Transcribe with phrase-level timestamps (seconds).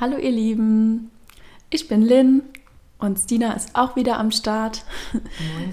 [0.00, 1.10] Hallo ihr Lieben,
[1.68, 2.44] ich bin Lynn
[2.96, 4.82] und Stina ist auch wieder am Start.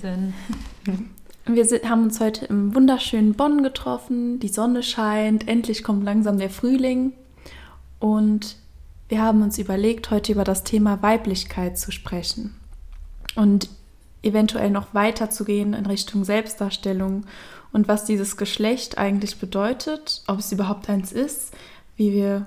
[0.04, 0.34] Moin.
[1.46, 6.40] Wir sind, haben uns heute im wunderschönen Bonn getroffen, die Sonne scheint, endlich kommt langsam
[6.40, 7.14] der Frühling
[8.02, 8.58] und
[9.08, 12.54] wir haben uns überlegt, heute über das Thema Weiblichkeit zu sprechen
[13.36, 13.70] und
[14.24, 17.24] eventuell noch weiter zu gehen in Richtung Selbstdarstellung
[17.72, 21.54] und was dieses Geschlecht eigentlich bedeutet, ob es überhaupt eins ist,
[21.96, 22.46] wie wir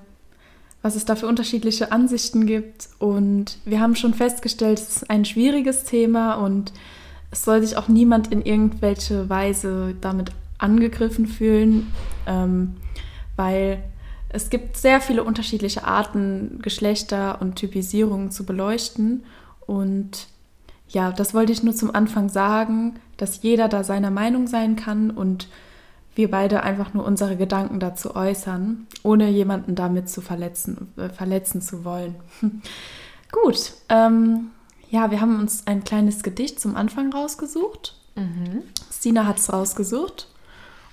[0.83, 2.89] was es da für unterschiedliche Ansichten gibt.
[2.99, 6.73] Und wir haben schon festgestellt, es ist ein schwieriges Thema und
[7.31, 11.93] es soll sich auch niemand in irgendwelche Weise damit angegriffen fühlen,
[12.27, 12.77] ähm,
[13.37, 13.83] weil
[14.29, 19.25] es gibt sehr viele unterschiedliche Arten, Geschlechter und Typisierungen zu beleuchten.
[19.67, 20.29] Und
[20.89, 25.11] ja, das wollte ich nur zum Anfang sagen, dass jeder da seiner Meinung sein kann
[25.11, 25.49] und
[26.15, 31.63] wir beide einfach nur unsere Gedanken dazu äußern, ohne jemanden damit zu verletzen, äh, verletzen
[31.63, 32.17] zu wollen.
[33.33, 34.51] Gut, ähm,
[34.91, 37.95] ja, wir haben uns ein kleines Gedicht zum Anfang rausgesucht.
[38.17, 38.63] Mhm.
[38.93, 40.27] Stina hat es rausgesucht.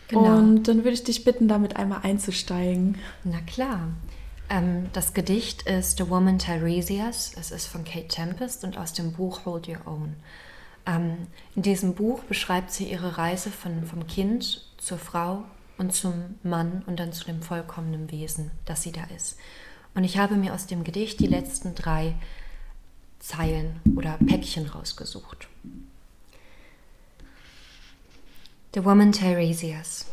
[0.07, 0.37] Genau.
[0.37, 2.97] Und dann würde ich dich bitten, damit einmal einzusteigen.
[3.23, 3.89] Na klar.
[4.49, 7.33] Ähm, das Gedicht ist The Woman Tiresias.
[7.37, 10.15] Es ist von Kate Tempest und aus dem Buch Hold Your Own.
[10.85, 15.43] Ähm, in diesem Buch beschreibt sie ihre Reise von, vom Kind zur Frau
[15.77, 19.37] und zum Mann und dann zu dem vollkommenen Wesen, das sie da ist.
[19.95, 22.15] Und ich habe mir aus dem Gedicht die letzten drei
[23.19, 25.47] Zeilen oder Päckchen rausgesucht.
[28.73, 30.05] The woman Tiresias.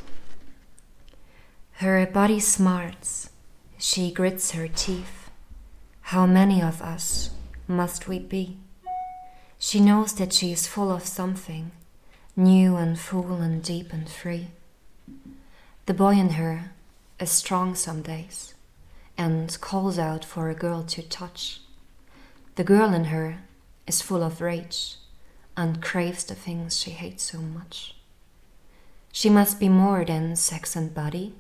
[1.79, 3.31] Her body smarts,
[3.79, 5.31] she grits her teeth.
[6.13, 7.31] How many of us
[7.67, 8.57] must we be?
[9.59, 11.73] She knows that she is full of something
[12.37, 14.49] new and full and deep and free.
[15.87, 16.73] The boy in her
[17.21, 18.55] is strong some days
[19.17, 21.61] and calls out for a girl to touch.
[22.57, 23.45] The girl in her
[23.87, 24.97] is full of rage
[25.57, 27.95] and craves the things she hates so much.
[29.13, 31.35] She must be more than sex and body.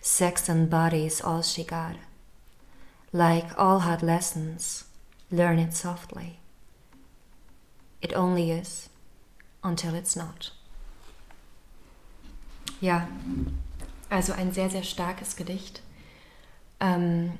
[0.00, 1.96] Sex and body is all she got.
[3.12, 4.84] Like all hard lessons,
[5.30, 6.38] learn it softly.
[8.00, 8.88] It only is
[9.64, 10.52] until it's not.
[12.80, 13.08] Ja,
[14.10, 15.82] also ein sehr, sehr starkes Gedicht.
[16.80, 17.32] Ähm,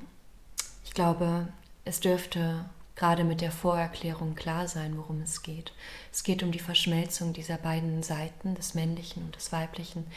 [0.83, 1.47] ich glaube,
[1.85, 2.65] es dürfte
[2.95, 5.73] gerade mit der Vorerklärung klar sein, worum es geht.
[6.11, 10.07] Es geht um die Verschmelzung dieser beiden Seiten, des männlichen und des weiblichen,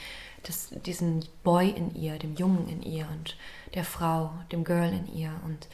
[0.47, 3.37] des, diesen Boy in ihr, dem Jungen in ihr und
[3.75, 5.69] der Frau, dem Girl in ihr und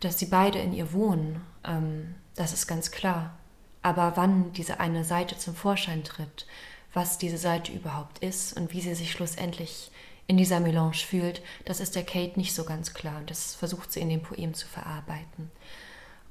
[0.00, 3.36] dass sie beide in ihr wohnen, ähm, das ist ganz klar.
[3.82, 6.46] Aber wann diese eine Seite zum Vorschein tritt,
[6.92, 9.90] was diese Seite überhaupt ist und wie sie sich schlussendlich
[10.26, 13.90] in dieser Melange fühlt, das ist der Kate nicht so ganz klar und das versucht
[13.92, 15.50] sie in dem Poem zu verarbeiten.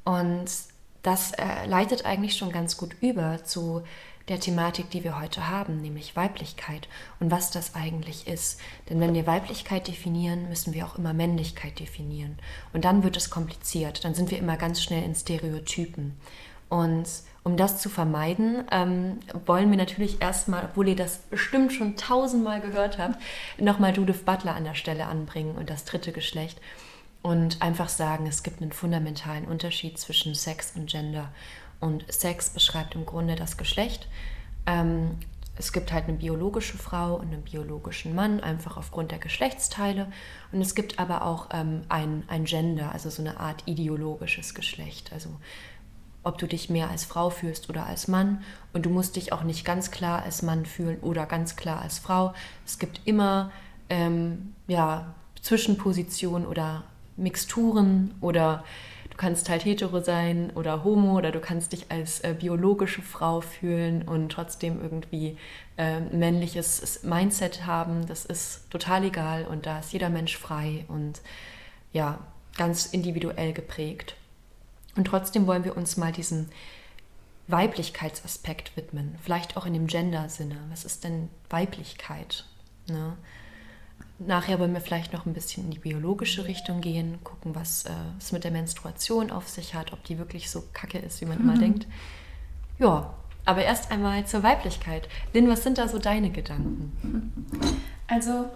[0.05, 0.49] Und
[1.01, 3.83] das äh, leitet eigentlich schon ganz gut über zu
[4.27, 6.87] der Thematik, die wir heute haben, nämlich Weiblichkeit
[7.19, 8.59] und was das eigentlich ist.
[8.89, 12.37] Denn wenn wir Weiblichkeit definieren, müssen wir auch immer Männlichkeit definieren.
[12.71, 16.15] Und dann wird es kompliziert, dann sind wir immer ganz schnell in Stereotypen.
[16.69, 17.07] Und
[17.49, 22.61] um das zu vermeiden, ähm, wollen wir natürlich erstmal, obwohl ihr das bestimmt schon tausendmal
[22.61, 23.19] gehört habt,
[23.57, 26.61] nochmal Judith Butler an der Stelle anbringen und das dritte Geschlecht
[27.23, 31.29] und einfach sagen, es gibt einen fundamentalen Unterschied zwischen Sex und Gender.
[31.79, 34.07] Und Sex beschreibt im Grunde das Geschlecht.
[34.65, 35.17] Ähm,
[35.57, 40.07] es gibt halt eine biologische Frau und einen biologischen Mann, einfach aufgrund der Geschlechtsteile.
[40.51, 45.11] Und es gibt aber auch ähm, ein, ein Gender, also so eine Art ideologisches Geschlecht.
[45.11, 45.29] Also
[46.23, 48.43] ob du dich mehr als Frau fühlst oder als Mann.
[48.73, 51.99] Und du musst dich auch nicht ganz klar als Mann fühlen oder ganz klar als
[51.99, 52.33] Frau.
[52.65, 53.51] Es gibt immer
[53.89, 56.83] ähm, ja, Zwischenpositionen oder
[57.17, 58.63] Mixturen oder
[59.09, 63.41] du kannst halt hetero sein oder homo oder du kannst dich als äh, biologische Frau
[63.41, 65.37] fühlen und trotzdem irgendwie
[65.77, 68.05] äh, männliches Mindset haben.
[68.07, 71.21] Das ist total egal und da ist jeder Mensch frei und
[71.91, 72.19] ja,
[72.57, 74.15] ganz individuell geprägt.
[74.99, 76.49] Und trotzdem wollen wir uns mal diesen
[77.47, 80.57] Weiblichkeitsaspekt widmen, vielleicht auch in dem Gender-Sinne.
[80.71, 82.43] Was ist denn Weiblichkeit?
[82.89, 83.15] Ne?
[84.19, 87.91] Nachher wollen wir vielleicht noch ein bisschen in die biologische Richtung gehen, gucken, was äh,
[88.17, 91.37] es mit der Menstruation auf sich hat, ob die wirklich so kacke ist, wie man
[91.37, 91.43] mhm.
[91.49, 91.87] immer denkt.
[92.77, 93.13] Ja,
[93.45, 95.07] aber erst einmal zur Weiblichkeit.
[95.31, 97.71] Lynn, was sind da so deine Gedanken?
[98.09, 98.49] Also,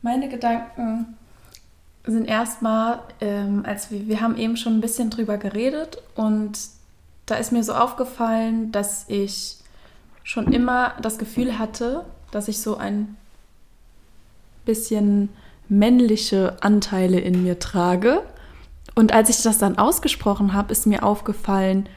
[0.00, 1.18] meine Gedanken
[2.04, 6.58] sind erstmal, ähm, als wir, wir haben eben schon ein bisschen drüber geredet und
[7.26, 9.56] da ist mir so aufgefallen, dass ich
[10.24, 13.16] schon immer das Gefühl hatte, dass ich so ein
[14.64, 15.28] bisschen
[15.68, 18.22] männliche Anteile in mir trage
[18.94, 21.88] und als ich das dann ausgesprochen habe, ist mir aufgefallen,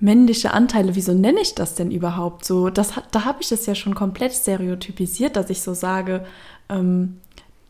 [0.00, 2.70] männliche Anteile, wieso nenne ich das denn überhaupt so?
[2.70, 6.24] Das, da habe ich es ja schon komplett stereotypisiert, dass ich so sage,
[6.68, 7.20] ähm,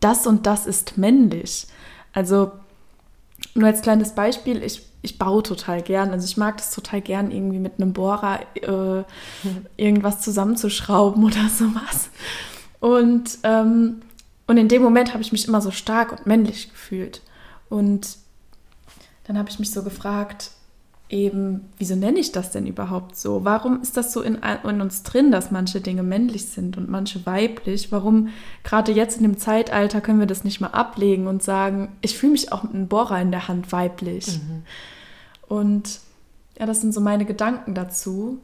[0.00, 1.66] das und das ist männlich.
[2.18, 2.50] Also
[3.54, 6.10] nur als kleines Beispiel, ich, ich baue total gern.
[6.10, 9.04] Also ich mag das total gern, irgendwie mit einem Bohrer äh,
[9.76, 12.10] irgendwas zusammenzuschrauben oder sowas.
[12.80, 14.02] Und, ähm,
[14.48, 17.22] und in dem Moment habe ich mich immer so stark und männlich gefühlt.
[17.68, 18.16] Und
[19.28, 20.50] dann habe ich mich so gefragt,
[21.10, 23.44] eben, wieso nenne ich das denn überhaupt so?
[23.44, 27.24] Warum ist das so in, in, uns drin, dass manche Dinge männlich sind und manche
[27.24, 27.90] weiblich?
[27.90, 28.28] Warum
[28.62, 32.32] gerade jetzt in dem Zeitalter können wir das nicht mal ablegen und sagen, ich fühle
[32.32, 34.38] mich auch mit einem Bohrer in der Hand weiblich?
[34.38, 34.62] Mhm.
[35.48, 36.00] Und
[36.58, 38.38] ja, das sind so meine Gedanken dazu.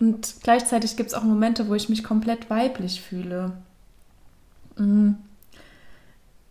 [0.00, 3.52] Und gleichzeitig gibt es auch Momente, wo ich mich komplett weiblich fühle.
[4.78, 5.16] Mhm.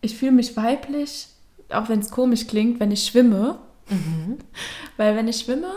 [0.01, 1.27] Ich fühle mich weiblich,
[1.69, 3.57] auch wenn es komisch klingt, wenn ich schwimme
[3.91, 4.37] Mhm.
[4.97, 5.71] Weil wenn ich schwimme,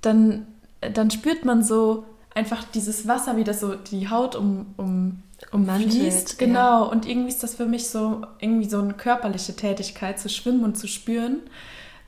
[0.00, 0.46] dann,
[0.80, 5.22] dann spürt man so einfach dieses Wasser, wie das so die Haut um, um,
[5.52, 6.38] umfließt.
[6.38, 6.84] Genau.
[6.84, 6.90] Ja.
[6.90, 10.76] Und irgendwie ist das für mich so irgendwie so eine körperliche Tätigkeit, zu schwimmen und
[10.76, 11.40] zu spüren,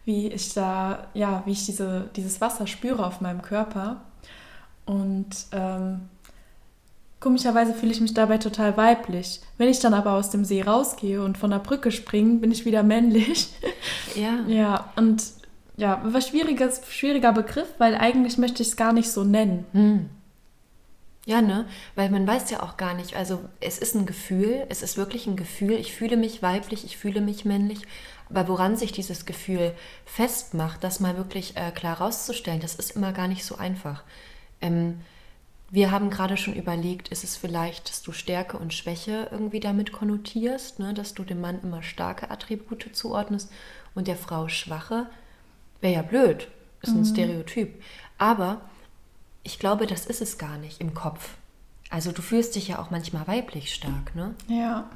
[0.05, 4.03] wie ich da, ja, wie ich diese, dieses Wasser spüre auf meinem Körper.
[4.85, 6.03] Und ähm,
[7.19, 9.41] Komischerweise fühle ich mich dabei total weiblich.
[9.57, 12.65] Wenn ich dann aber aus dem See rausgehe und von der Brücke springe, bin ich
[12.67, 13.49] wieder männlich.
[14.15, 14.41] Ja.
[14.47, 15.25] Ja, und
[15.77, 19.67] ja, was schwieriges, schwieriger Begriff, weil eigentlich möchte ich es gar nicht so nennen.
[19.73, 20.11] Hm.
[21.27, 21.67] Ja, ne?
[21.97, 25.27] Weil man weiß ja auch gar nicht, also es ist ein Gefühl, es ist wirklich
[25.27, 27.81] ein Gefühl, ich fühle mich weiblich, ich fühle mich männlich,
[28.31, 29.73] aber woran sich dieses Gefühl
[30.05, 34.05] festmacht, das mal wirklich äh, klar rauszustellen, das ist immer gar nicht so einfach.
[34.61, 35.01] Ähm,
[35.69, 39.91] wir haben gerade schon überlegt, ist es vielleicht, dass du Stärke und Schwäche irgendwie damit
[39.93, 40.95] konnotierst, ne?
[40.95, 43.51] dass du dem Mann immer starke Attribute zuordnest
[43.95, 45.07] und der Frau schwache.
[45.87, 46.49] Wäre ja blöd,
[46.83, 47.05] ist ein mhm.
[47.05, 47.81] Stereotyp.
[48.19, 48.61] Aber
[49.45, 51.35] ich glaube, das ist es gar nicht im Kopf.
[51.91, 54.35] Also du fühlst dich ja auch manchmal weiblich stark, ne?
[54.49, 54.91] Ja.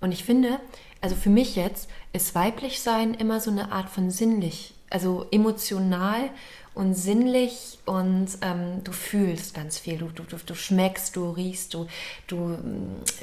[0.00, 0.60] Und ich finde,
[1.00, 6.30] also für mich jetzt ist weiblich sein immer so eine Art von sinnlich, also emotional
[6.74, 9.98] und sinnlich und ähm, du fühlst ganz viel.
[9.98, 11.88] Du, du, du, schmeckst, du riechst, du,
[12.28, 12.56] du,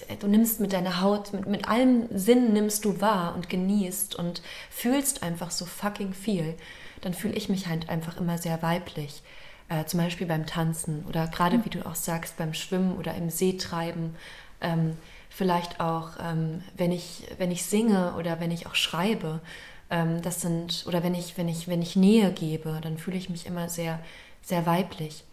[0.10, 4.16] äh, du nimmst mit deiner Haut, mit, mit allem Sinn nimmst du wahr und genießt
[4.16, 6.56] und fühlst einfach so fucking viel.
[7.04, 9.22] Dann fühle ich mich halt einfach immer sehr weiblich.
[9.70, 11.66] Äh, zum Beispiel beim Tanzen oder gerade, mhm.
[11.66, 14.16] wie du auch sagst, beim Schwimmen oder im See treiben.
[14.62, 14.98] Ähm,
[15.30, 19.42] vielleicht auch, ähm, wenn, ich, wenn ich singe oder wenn ich auch schreibe
[19.90, 23.30] ähm, das sind, oder wenn ich, wenn ich, wenn ich Nähe gebe, dann fühle ich
[23.30, 24.00] mich immer sehr,
[24.42, 25.24] sehr weiblich.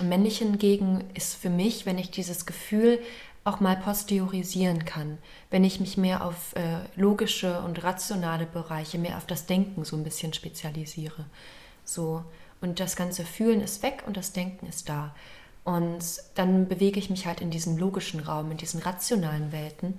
[0.00, 2.98] Und männlich hingegen ist für mich, wenn ich dieses Gefühl
[3.44, 5.18] auch mal posteriorisieren kann,
[5.50, 9.96] wenn ich mich mehr auf äh, logische und rationale Bereiche, mehr auf das Denken so
[9.96, 11.24] ein bisschen spezialisiere.
[11.84, 12.24] So.
[12.60, 15.14] Und das ganze Fühlen ist weg und das Denken ist da.
[15.64, 16.04] Und
[16.36, 19.98] dann bewege ich mich halt in diesen logischen Raum, in diesen rationalen Welten.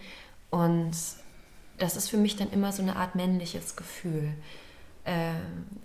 [0.50, 0.96] Und
[1.78, 4.34] das ist für mich dann immer so eine Art männliches Gefühl.
[5.06, 5.34] Äh,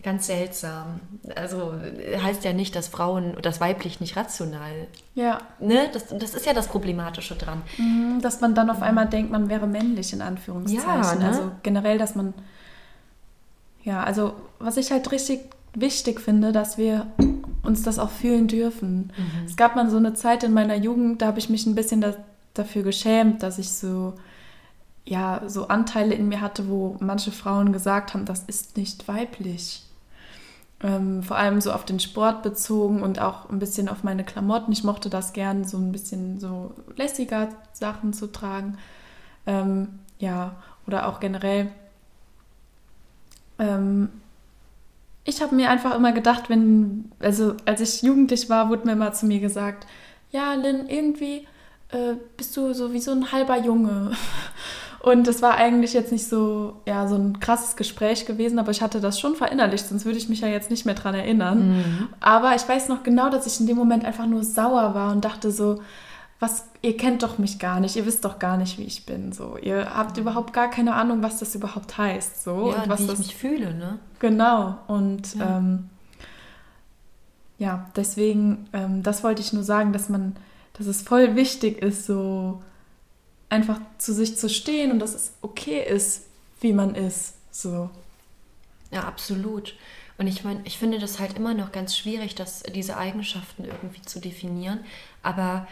[0.03, 1.01] ganz seltsam.
[1.35, 1.75] Also
[2.23, 4.87] heißt ja nicht, dass Frauen, das weiblich nicht rational.
[5.15, 5.39] Ja.
[5.59, 5.89] Ne?
[5.93, 7.63] Das, das ist ja das Problematische dran.
[7.79, 10.89] Mhm, dass man dann auf einmal denkt, man wäre männlich in Anführungszeichen.
[10.89, 11.27] Ja, ne?
[11.27, 12.33] Also generell, dass man.
[13.83, 15.41] Ja, also was ich halt richtig
[15.75, 17.07] wichtig finde, dass wir
[17.63, 19.13] uns das auch fühlen dürfen.
[19.17, 19.47] Mhm.
[19.47, 22.01] Es gab mal so eine Zeit in meiner Jugend, da habe ich mich ein bisschen
[22.01, 22.15] da,
[22.55, 24.15] dafür geschämt, dass ich so
[25.09, 29.83] ja, so Anteile in mir hatte, wo manche Frauen gesagt haben, das ist nicht weiblich.
[30.81, 34.71] Ähm, vor allem so auf den Sport bezogen und auch ein bisschen auf meine Klamotten.
[34.71, 38.77] Ich mochte das gern, so ein bisschen so lässiger Sachen zu tragen.
[39.47, 41.71] Ähm, ja, oder auch generell.
[43.59, 44.11] Ähm,
[45.25, 49.13] ich habe mir einfach immer gedacht, wenn, also als ich jugendlich war, wurde mir immer
[49.15, 49.87] zu mir gesagt,
[50.31, 51.47] ja, Lynn, irgendwie
[51.89, 54.13] äh, bist du so wie so ein halber Junge.
[55.11, 58.83] Und es war eigentlich jetzt nicht so, ja, so ein krasses Gespräch gewesen, aber ich
[58.83, 61.69] hatte das schon verinnerlicht, sonst würde ich mich ja jetzt nicht mehr dran erinnern.
[61.69, 62.09] Mhm.
[62.21, 65.25] Aber ich weiß noch genau, dass ich in dem Moment einfach nur sauer war und
[65.25, 65.81] dachte so,
[66.41, 69.33] was, ihr kennt doch mich gar nicht, ihr wisst doch gar nicht, wie ich bin.
[69.33, 72.45] So, ihr habt überhaupt gar keine Ahnung, was das überhaupt heißt.
[72.45, 73.99] So, ja, und was wie das, ich mich fühle, ne?
[74.19, 74.77] Genau.
[74.89, 75.89] Und ja, ähm,
[77.57, 80.37] ja deswegen, ähm, das wollte ich nur sagen, dass man,
[80.75, 82.61] dass es voll wichtig ist, so
[83.49, 86.25] einfach zu sich zu stehen und dass es okay ist,
[86.61, 87.35] wie man ist.
[87.51, 87.91] So.
[88.91, 89.75] Ja, absolut.
[90.19, 94.03] Und ich meine, ich finde das halt immer noch ganz schwierig, dass diese Eigenschaften irgendwie
[94.03, 94.81] zu definieren.
[95.23, 95.67] Aber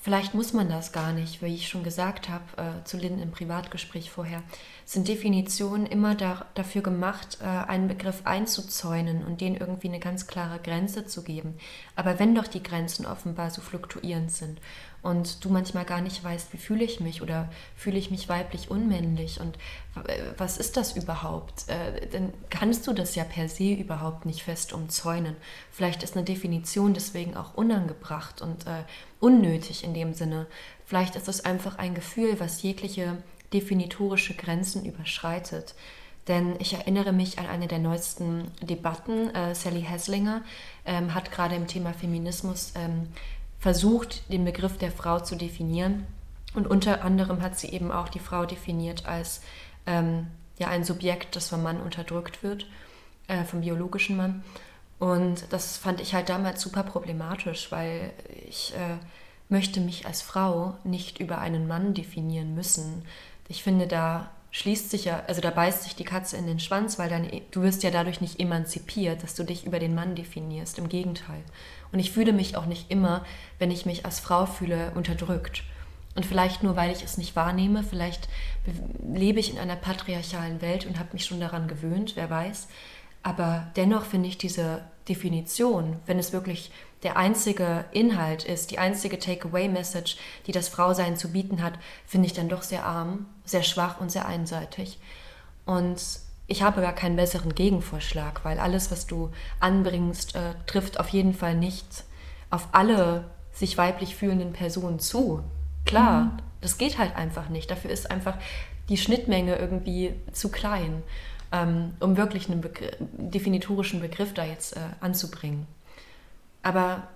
[0.00, 3.30] vielleicht muss man das gar nicht, wie ich schon gesagt habe, äh, zu Lynn im
[3.30, 4.42] Privatgespräch vorher,
[4.84, 10.26] sind Definitionen immer da, dafür gemacht, äh, einen Begriff einzuzäunen und denen irgendwie eine ganz
[10.26, 11.56] klare Grenze zu geben.
[11.96, 14.60] Aber wenn doch die Grenzen offenbar so fluktuierend sind
[15.02, 18.70] und du manchmal gar nicht weißt, wie fühle ich mich oder fühle ich mich weiblich
[18.70, 19.56] unmännlich und
[20.06, 24.42] äh, was ist das überhaupt, äh, dann kannst du das ja per se überhaupt nicht
[24.42, 25.36] fest umzäunen.
[25.70, 28.84] Vielleicht ist eine Definition deswegen auch unangebracht und äh,
[29.20, 30.46] unnötig in dem Sinne.
[30.84, 33.16] Vielleicht ist es einfach ein Gefühl, was jegliche
[33.52, 35.74] definitorische Grenzen überschreitet.
[36.28, 39.34] Denn ich erinnere mich an eine der neuesten Debatten.
[39.34, 40.42] Äh, Sally Haslinger
[40.84, 43.08] ähm, hat gerade im Thema Feminismus ähm,
[43.58, 46.06] versucht, den Begriff der Frau zu definieren.
[46.54, 49.42] Und unter anderem hat sie eben auch die Frau definiert als
[49.86, 50.28] ähm,
[50.58, 52.66] ja, ein Subjekt, das vom Mann unterdrückt wird,
[53.26, 54.44] äh, vom biologischen Mann.
[54.98, 58.12] Und das fand ich halt damals super problematisch, weil
[58.48, 58.98] ich äh,
[59.48, 63.02] möchte mich als Frau nicht über einen Mann definieren müssen.
[63.52, 66.98] Ich finde, da schließt sich ja, also da beißt sich die Katze in den Schwanz,
[66.98, 70.78] weil dann, du wirst ja dadurch nicht emanzipiert, dass du dich über den Mann definierst.
[70.78, 71.42] Im Gegenteil.
[71.92, 73.26] Und ich fühle mich auch nicht immer,
[73.58, 75.64] wenn ich mich als Frau fühle, unterdrückt.
[76.14, 78.30] Und vielleicht nur, weil ich es nicht wahrnehme, vielleicht
[79.06, 82.68] lebe ich in einer patriarchalen Welt und habe mich schon daran gewöhnt, wer weiß.
[83.22, 89.18] Aber dennoch finde ich diese Definition, wenn es wirklich der einzige Inhalt ist, die einzige
[89.18, 90.16] Takeaway-Message,
[90.46, 91.74] die das Frausein zu bieten hat,
[92.06, 94.98] finde ich dann doch sehr arm, sehr schwach und sehr einseitig.
[95.64, 96.00] Und
[96.46, 99.30] ich habe gar keinen besseren Gegenvorschlag, weil alles, was du
[99.60, 102.04] anbringst, äh, trifft auf jeden Fall nicht
[102.50, 105.42] auf alle sich weiblich fühlenden Personen zu.
[105.84, 106.32] Klar, mhm.
[106.60, 107.70] das geht halt einfach nicht.
[107.70, 108.36] Dafür ist einfach
[108.88, 111.02] die Schnittmenge irgendwie zu klein,
[111.52, 115.66] ähm, um wirklich einen Begr definitorischen Begriff da jetzt äh, anzubringen.
[116.62, 117.08] Aber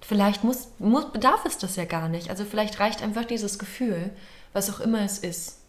[0.00, 2.30] vielleicht muss, muss, bedarf es das ja gar nicht.
[2.30, 4.10] Also vielleicht reicht einfach dieses Gefühl,
[4.52, 5.60] was auch immer es ist.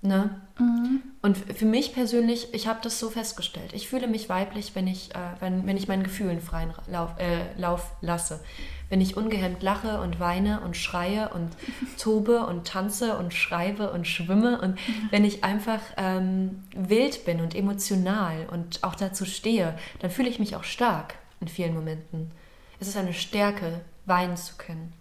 [0.00, 0.30] Ne?
[0.58, 1.02] Mhm.
[1.22, 3.72] Und für mich persönlich, ich habe das so festgestellt.
[3.72, 7.58] Ich fühle mich weiblich, wenn ich, äh, wenn, wenn ich meinen Gefühlen freien Lauf, äh,
[7.60, 8.40] Lauf lasse.
[8.88, 11.50] Wenn ich ungehemmt lache und weine und schreie und
[11.98, 14.78] tobe und tanze und schreibe und schwimme und
[15.10, 20.38] wenn ich einfach ähm, wild bin und emotional und auch dazu stehe, dann fühle ich
[20.38, 22.30] mich auch stark in vielen Momenten.
[22.78, 24.92] Es ist eine Stärke, weinen zu können.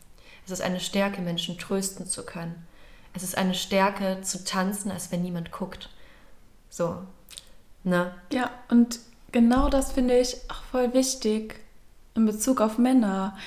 [0.45, 2.65] Es ist eine Stärke, Menschen trösten zu können.
[3.13, 5.89] Es ist eine Stärke zu tanzen, als wenn niemand guckt.
[6.69, 6.97] So.
[7.83, 8.11] Ne?
[8.31, 8.99] Ja, und
[9.31, 11.59] genau das finde ich auch voll wichtig
[12.15, 13.37] in Bezug auf Männer,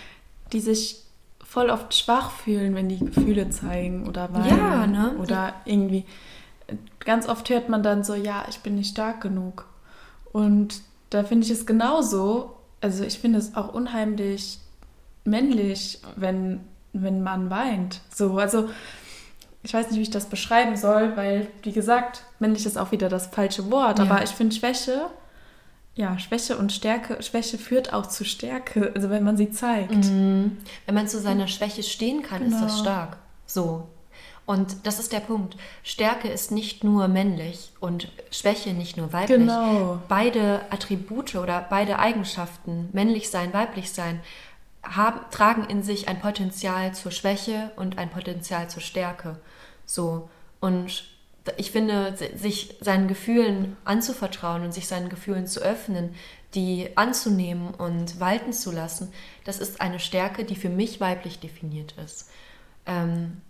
[0.52, 1.02] die sich
[1.44, 4.56] voll oft schwach fühlen, wenn die Gefühle zeigen oder weinen.
[4.56, 5.16] Ja, ne?
[5.18, 6.04] Oder irgendwie.
[7.00, 9.66] Ganz oft hört man dann so, ja, ich bin nicht stark genug.
[10.32, 12.56] Und da finde ich es genauso.
[12.80, 14.60] Also ich finde es auch unheimlich
[15.24, 16.60] männlich, wenn,
[16.92, 18.00] wenn man weint.
[18.14, 18.70] So, also
[19.62, 23.08] ich weiß nicht, wie ich das beschreiben soll, weil, wie gesagt, männlich ist auch wieder
[23.08, 24.04] das falsche Wort, ja.
[24.04, 25.10] aber ich finde Schwäche,
[25.94, 30.06] ja, Schwäche und Stärke, Schwäche führt auch zu Stärke, also wenn man sie zeigt.
[30.06, 30.58] Mhm.
[30.86, 32.56] Wenn man zu seiner Schwäche stehen kann, genau.
[32.56, 32.82] ist das genau.
[32.82, 33.16] stark.
[33.44, 33.88] So.
[34.46, 35.56] Und das ist der Punkt.
[35.84, 39.38] Stärke ist nicht nur männlich und Schwäche nicht nur weiblich.
[39.38, 40.00] Genau.
[40.08, 44.20] Beide Attribute oder beide Eigenschaften, männlich sein, weiblich sein,
[44.82, 49.38] haben, tragen in sich ein Potenzial zur Schwäche und ein Potenzial zur Stärke.
[49.84, 50.28] So.
[50.60, 51.04] Und
[51.56, 56.14] ich finde, sich seinen Gefühlen anzuvertrauen und sich seinen Gefühlen zu öffnen,
[56.54, 59.12] die anzunehmen und walten zu lassen,
[59.44, 62.28] das ist eine Stärke, die für mich weiblich definiert ist.
[62.86, 63.40] Ähm,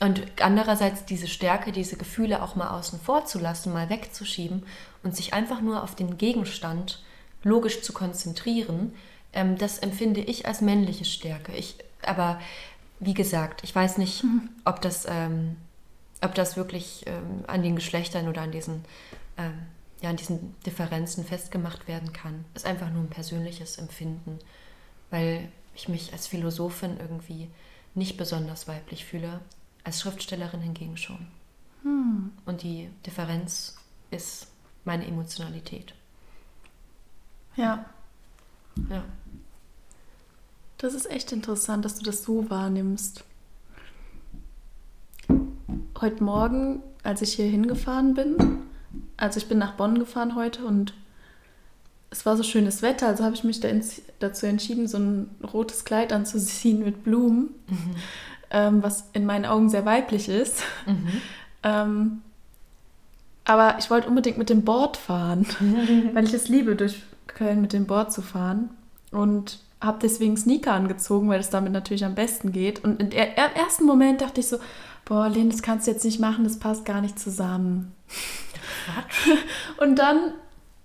[0.00, 4.66] und andererseits diese Stärke, diese Gefühle auch mal außen vor zu lassen, mal wegzuschieben
[5.02, 7.02] und sich einfach nur auf den Gegenstand
[7.42, 8.92] logisch zu konzentrieren,
[9.36, 11.52] ähm, das empfinde ich als männliche Stärke.
[11.52, 12.40] Ich, aber
[12.98, 14.48] wie gesagt, ich weiß nicht, mhm.
[14.64, 15.56] ob, das, ähm,
[16.22, 18.82] ob das wirklich ähm, an den Geschlechtern oder an diesen,
[19.36, 19.52] ähm,
[20.00, 22.46] ja, an diesen Differenzen festgemacht werden kann.
[22.54, 24.38] Es ist einfach nur ein persönliches Empfinden,
[25.10, 27.48] weil ich mich als Philosophin irgendwie
[27.94, 29.40] nicht besonders weiblich fühle,
[29.84, 31.26] als Schriftstellerin hingegen schon.
[31.82, 32.32] Hm.
[32.46, 33.76] Und die Differenz
[34.10, 34.48] ist
[34.86, 35.94] meine Emotionalität.
[37.54, 37.84] Ja.
[38.88, 39.04] Ja.
[40.78, 43.24] Das ist echt interessant, dass du das so wahrnimmst.
[46.00, 48.36] Heute Morgen, als ich hier hingefahren bin,
[49.16, 50.92] also ich bin nach Bonn gefahren heute und
[52.10, 53.68] es war so schönes Wetter, also habe ich mich da
[54.18, 57.96] dazu entschieden, so ein rotes Kleid anzuziehen mit Blumen, mhm.
[58.50, 60.62] ähm, was in meinen Augen sehr weiblich ist.
[60.86, 61.08] Mhm.
[61.62, 62.22] ähm,
[63.44, 65.46] aber ich wollte unbedingt mit dem Board fahren,
[66.12, 68.70] weil ich es liebe, durch Köln mit dem Board zu fahren.
[69.10, 72.82] Und habe deswegen Sneaker angezogen, weil es damit natürlich am besten geht.
[72.82, 74.58] Und im ersten Moment dachte ich so,
[75.04, 77.92] boah, Lynn, das kannst du jetzt nicht machen, das passt gar nicht zusammen.
[79.78, 80.32] Und dann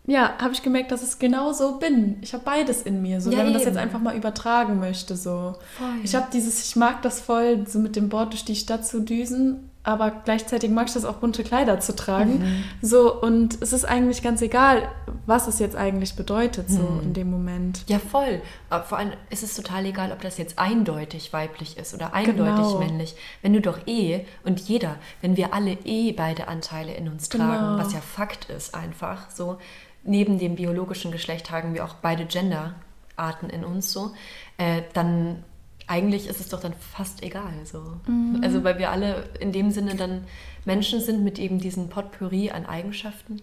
[0.08, 2.18] ja, habe ich gemerkt, dass es genau so bin.
[2.22, 3.60] Ich habe beides in mir, so ja, wenn man eben.
[3.60, 5.16] das jetzt einfach mal übertragen möchte.
[5.16, 5.56] So.
[5.78, 5.88] Voll.
[6.04, 9.02] Ich habe dieses, ich mag das voll, so mit dem Board durch die Stadt zu
[9.02, 12.40] düsen, aber gleichzeitig mag ich das auch bunte Kleider zu tragen.
[12.40, 12.64] Mhm.
[12.84, 14.90] So, und es ist eigentlich ganz egal,
[15.26, 17.02] was es jetzt eigentlich bedeutet, so mhm.
[17.02, 17.84] in dem Moment.
[17.88, 18.42] Ja, voll.
[18.70, 22.68] Aber vor allem ist es total egal, ob das jetzt eindeutig weiblich ist oder eindeutig
[22.68, 22.80] genau.
[22.80, 23.16] männlich.
[23.42, 27.52] Wenn du doch eh und jeder, wenn wir alle eh beide Anteile in uns tragen,
[27.52, 27.78] genau.
[27.78, 29.58] was ja Fakt ist einfach, so
[30.04, 34.12] neben dem biologischen Geschlecht tragen wir auch beide Genderarten in uns so,
[34.58, 35.44] äh, dann
[35.92, 37.54] eigentlich ist es doch dann fast egal.
[37.66, 37.84] So.
[38.08, 38.40] Mhm.
[38.42, 40.24] Also weil wir alle in dem Sinne dann
[40.64, 43.42] Menschen sind mit eben diesem Potpourri an Eigenschaften.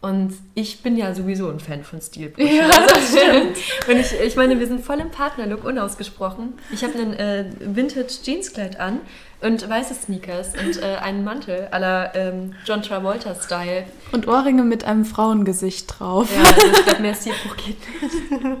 [0.00, 2.56] Und ich bin ja sowieso ein Fan von Stilbrüchen.
[2.56, 3.56] Ja, das stimmt.
[3.88, 6.54] Und ich, ich meine, wir sind voll im Partnerlook, unausgesprochen.
[6.72, 8.98] Ich habe einen äh, Vintage-Jeanskleid an
[9.42, 13.84] und weiße Sneakers und äh, einen Mantel aller ähm, John Travolta-Style.
[14.10, 16.28] Und Ohrringe mit einem Frauengesicht drauf.
[16.34, 18.44] Ja, also ich glaube, mehr Stilbruch geht nicht.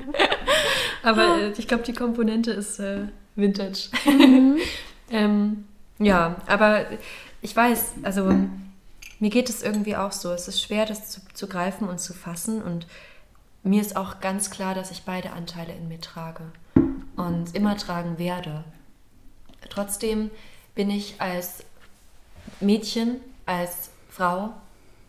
[1.02, 3.88] Aber äh, ich glaube, die Komponente ist äh, Vintage.
[4.06, 4.58] Mhm.
[5.10, 5.64] ähm,
[5.98, 6.86] ja, aber
[7.40, 8.32] ich weiß, also
[9.18, 10.32] mir geht es irgendwie auch so.
[10.32, 12.62] Es ist schwer, das zu, zu greifen und zu fassen.
[12.62, 12.86] Und
[13.62, 16.44] mir ist auch ganz klar, dass ich beide Anteile in mir trage
[17.16, 18.64] und immer tragen werde.
[19.70, 20.30] Trotzdem
[20.74, 21.64] bin ich als
[22.60, 24.50] Mädchen, als Frau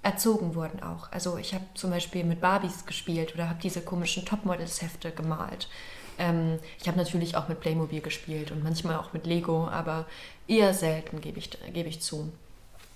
[0.03, 1.11] erzogen worden auch.
[1.11, 5.69] Also ich habe zum Beispiel mit Barbies gespielt oder habe diese komischen Topmodels-Hefte gemalt.
[6.17, 10.05] Ähm, ich habe natürlich auch mit Playmobil gespielt und manchmal auch mit Lego, aber
[10.47, 12.31] eher selten, gebe ich, geb ich zu.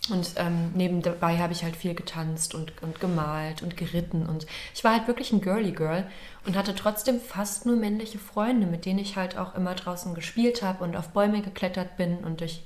[0.10, 4.26] Und ähm, nebenbei habe ich halt viel getanzt und, und gemalt und geritten.
[4.26, 6.08] Und ich war halt wirklich ein Girly Girl
[6.46, 10.62] und hatte trotzdem fast nur männliche Freunde, mit denen ich halt auch immer draußen gespielt
[10.62, 12.64] habe und auf Bäume geklettert bin und durch,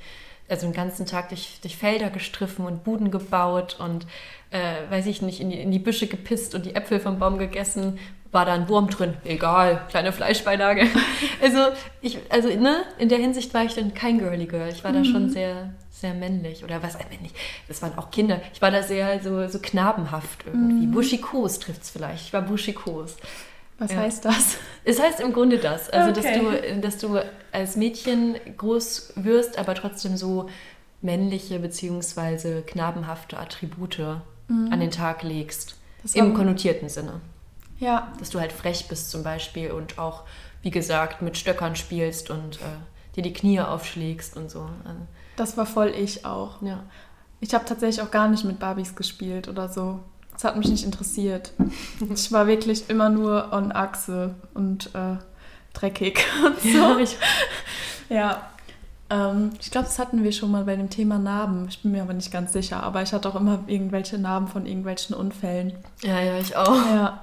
[0.50, 4.06] also den ganzen Tag durch, durch Felder gestriffen und Buden gebaut und,
[4.52, 7.40] äh, weiß ich nicht, in die, in die Büsche gepisst und die Äpfel vom Baum
[7.40, 7.98] gegessen.
[8.32, 9.16] War da ein Wurm drin?
[9.26, 10.88] Egal, kleine Fleischbeilage.
[11.42, 11.58] Also,
[12.02, 14.70] ich, also ne, in der Hinsicht war ich dann kein Girly Girl.
[14.70, 15.30] Ich war da schon mhm.
[15.30, 16.64] sehr, sehr männlich.
[16.64, 17.34] Oder was, männlich?
[17.68, 18.40] Das waren auch Kinder.
[18.54, 20.86] Ich war da sehr so, so knabenhaft irgendwie.
[20.86, 20.92] Mhm.
[20.92, 22.28] Buschikos trifft es vielleicht.
[22.28, 23.18] Ich war Buschikos.
[23.80, 23.98] Was ja.
[23.98, 24.58] heißt das?
[24.84, 25.90] Es heißt im Grunde das.
[25.90, 26.22] Also, okay.
[26.22, 30.48] dass, du, dass du als Mädchen groß wirst, aber trotzdem so
[31.02, 32.62] männliche bzw.
[32.62, 33.98] knabenhafte Attribute
[34.48, 34.72] mhm.
[34.72, 35.76] an den Tag legst.
[36.14, 37.22] Im konnotierten Sinne.
[37.82, 38.14] Ja.
[38.20, 40.24] Dass du halt frech bist zum Beispiel und auch,
[40.62, 44.70] wie gesagt, mit Stöckern spielst und äh, dir die Knie aufschlägst und so.
[44.86, 45.02] Also
[45.36, 46.62] das war voll ich auch.
[46.62, 46.84] Ja.
[47.40, 50.00] Ich habe tatsächlich auch gar nicht mit Barbies gespielt oder so.
[50.32, 51.52] Das hat mich nicht interessiert.
[52.14, 55.18] Ich war wirklich immer nur on Achse und äh,
[55.74, 57.00] dreckig und so.
[57.00, 57.06] Ja,
[58.10, 58.50] ja.
[59.12, 61.68] Ähm, ich glaube, das hatten wir schon mal bei dem Thema Narben.
[61.68, 62.82] Ich bin mir aber nicht ganz sicher.
[62.82, 65.74] Aber ich hatte auch immer irgendwelche Narben von irgendwelchen Unfällen.
[66.02, 66.76] Ja, ja, ich auch.
[66.76, 67.22] Ja.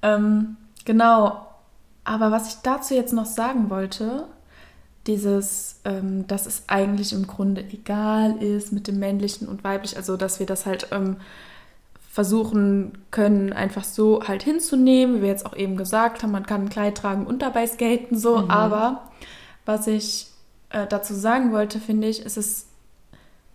[0.00, 1.44] Ähm, genau.
[2.04, 4.26] Aber was ich dazu jetzt noch sagen wollte,
[5.08, 10.16] dieses, ähm, dass es eigentlich im Grunde egal ist mit dem männlichen und weiblichen, also
[10.16, 11.16] dass wir das halt ähm,
[12.08, 16.62] versuchen können, einfach so halt hinzunehmen, wie wir jetzt auch eben gesagt haben, man kann
[16.62, 18.50] ein Kleid tragen und dabei skaten, so, mhm.
[18.50, 19.02] aber
[19.64, 20.27] was ich
[20.70, 22.66] äh, dazu sagen wollte, finde ich, ist es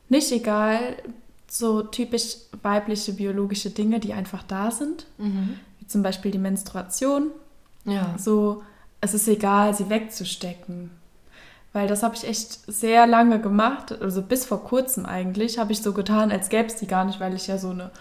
[0.10, 0.98] nicht egal,
[1.50, 5.60] so typisch weibliche biologische Dinge, die einfach da sind, mhm.
[5.80, 7.32] wie zum Beispiel die Menstruation.
[7.86, 8.16] Ja.
[8.18, 8.64] So,
[9.02, 10.90] es ist egal, sie wegzustecken.
[11.74, 15.82] Weil das habe ich echt sehr lange gemacht, also bis vor kurzem eigentlich, habe ich
[15.82, 17.92] so getan, als gäbe es die gar nicht, weil ich ja so eine,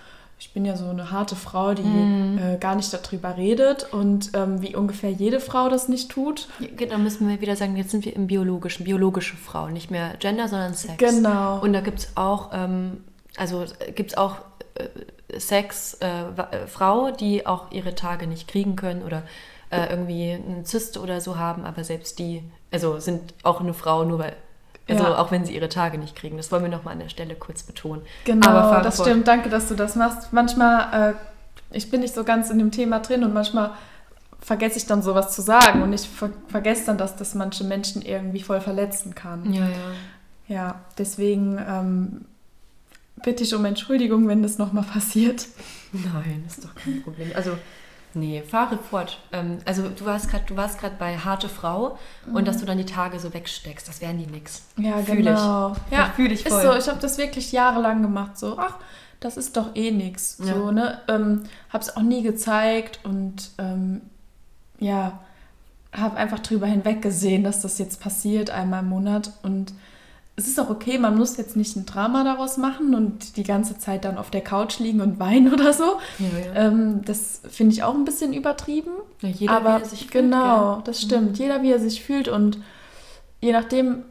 [0.42, 2.38] ich bin ja so eine harte Frau, die mm.
[2.38, 6.48] äh, gar nicht darüber redet und ähm, wie ungefähr jede Frau das nicht tut.
[6.76, 10.48] Genau, müssen wir wieder sagen, jetzt sind wir im biologischen, biologische Frau, nicht mehr Gender,
[10.48, 10.96] sondern Sex.
[10.98, 11.60] Genau.
[11.60, 13.04] Und da gibt es auch, ähm,
[13.36, 14.38] also gibt es auch
[14.74, 19.22] äh, Sex, äh, äh, Frau, die auch ihre Tage nicht kriegen können oder
[19.70, 24.04] äh, irgendwie eine Zyste oder so haben, aber selbst die also sind auch eine Frau,
[24.04, 24.34] nur weil,
[24.88, 25.18] also ja.
[25.18, 26.36] auch wenn sie ihre Tage nicht kriegen.
[26.36, 28.02] Das wollen wir nochmal an der Stelle kurz betonen.
[28.24, 29.08] Genau, das fort.
[29.08, 29.28] stimmt.
[29.28, 30.32] Danke, dass du das machst.
[30.32, 33.72] Manchmal, äh, ich bin nicht so ganz in dem Thema drin und manchmal
[34.40, 38.02] vergesse ich dann sowas zu sagen und ich ver vergesse dann, dass das manche Menschen
[38.02, 39.52] irgendwie voll verletzen kann.
[39.52, 39.68] Ja, ja.
[40.48, 42.24] Ja, deswegen ähm,
[43.22, 45.46] bitte ich um Entschuldigung, wenn das nochmal passiert.
[45.92, 47.30] Nein, ist doch kein Problem.
[47.34, 47.52] Also
[48.14, 49.18] Nee, fahre fort.
[49.32, 52.36] Ähm, also du warst gerade bei harte Frau mhm.
[52.36, 54.62] und dass du dann die Tage so wegsteckst, das wären die nix.
[54.76, 55.72] Ja, fühl genau.
[55.90, 55.96] Ich.
[55.96, 56.58] Ja, fühle ich voll.
[56.58, 58.78] Ist so, ich habe das wirklich jahrelang gemacht, so, ach,
[59.20, 60.38] das ist doch eh nix.
[60.44, 60.54] Ja.
[60.54, 61.00] So, ne?
[61.08, 64.02] Ähm, hab's auch nie gezeigt und ähm,
[64.78, 65.20] ja,
[65.92, 69.72] habe einfach drüber hinweggesehen, dass das jetzt passiert einmal im Monat und
[70.34, 73.78] es ist auch okay, man muss jetzt nicht ein Drama daraus machen und die ganze
[73.78, 75.98] Zeit dann auf der Couch liegen und weinen oder so.
[76.18, 76.54] Ja, ja.
[76.66, 78.92] Ähm, das finde ich auch ein bisschen übertrieben.
[79.20, 80.12] Ja, jeder, Aber wie er sich fühlt.
[80.12, 80.82] Genau, gell?
[80.84, 81.30] das stimmt.
[81.32, 81.36] Mhm.
[81.36, 82.58] Jeder, wie er sich fühlt und
[83.40, 84.04] je nachdem,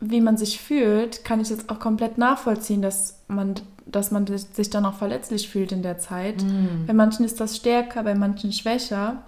[0.00, 3.54] wie man sich fühlt, kann ich jetzt auch komplett nachvollziehen, dass man,
[3.86, 6.42] dass man sich dann auch verletzlich fühlt in der Zeit.
[6.42, 6.86] Mhm.
[6.86, 9.22] Bei manchen ist das stärker, bei manchen schwächer.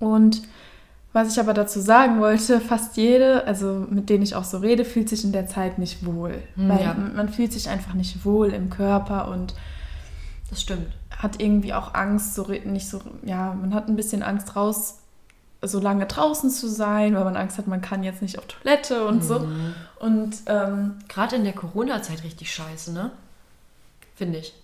[0.00, 0.42] Und
[1.12, 4.84] was ich aber dazu sagen wollte, fast jede, also mit denen ich auch so rede,
[4.84, 6.42] fühlt sich in der Zeit nicht wohl.
[6.56, 6.94] Mhm, weil ja.
[6.94, 9.54] man fühlt sich einfach nicht wohl im Körper und
[10.48, 10.88] das stimmt.
[11.10, 14.98] Hat irgendwie auch Angst, so nicht so, ja, man hat ein bisschen Angst raus,
[15.60, 19.06] so lange draußen zu sein, weil man Angst hat, man kann jetzt nicht auf Toilette
[19.06, 19.22] und mhm.
[19.22, 19.48] so.
[20.00, 23.10] Und ähm, gerade in der Corona-Zeit richtig scheiße, ne?
[24.16, 24.54] Finde ich.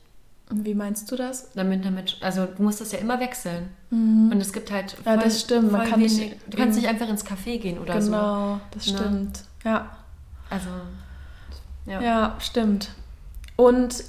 [0.50, 1.50] Wie meinst du das?
[1.52, 3.68] Damit, damit, also du musst das ja immer wechseln.
[3.90, 4.30] Mhm.
[4.32, 5.72] Und es gibt halt voll, Ja, das stimmt.
[5.72, 8.10] Man kann wenig, nicht, du kannst nicht einfach ins Café gehen oder genau, so.
[8.10, 8.98] Genau, das ne?
[8.98, 9.44] stimmt.
[9.64, 9.96] Ja.
[10.48, 10.68] Also,
[11.84, 12.00] ja.
[12.00, 12.90] Ja, stimmt.
[13.56, 14.04] Und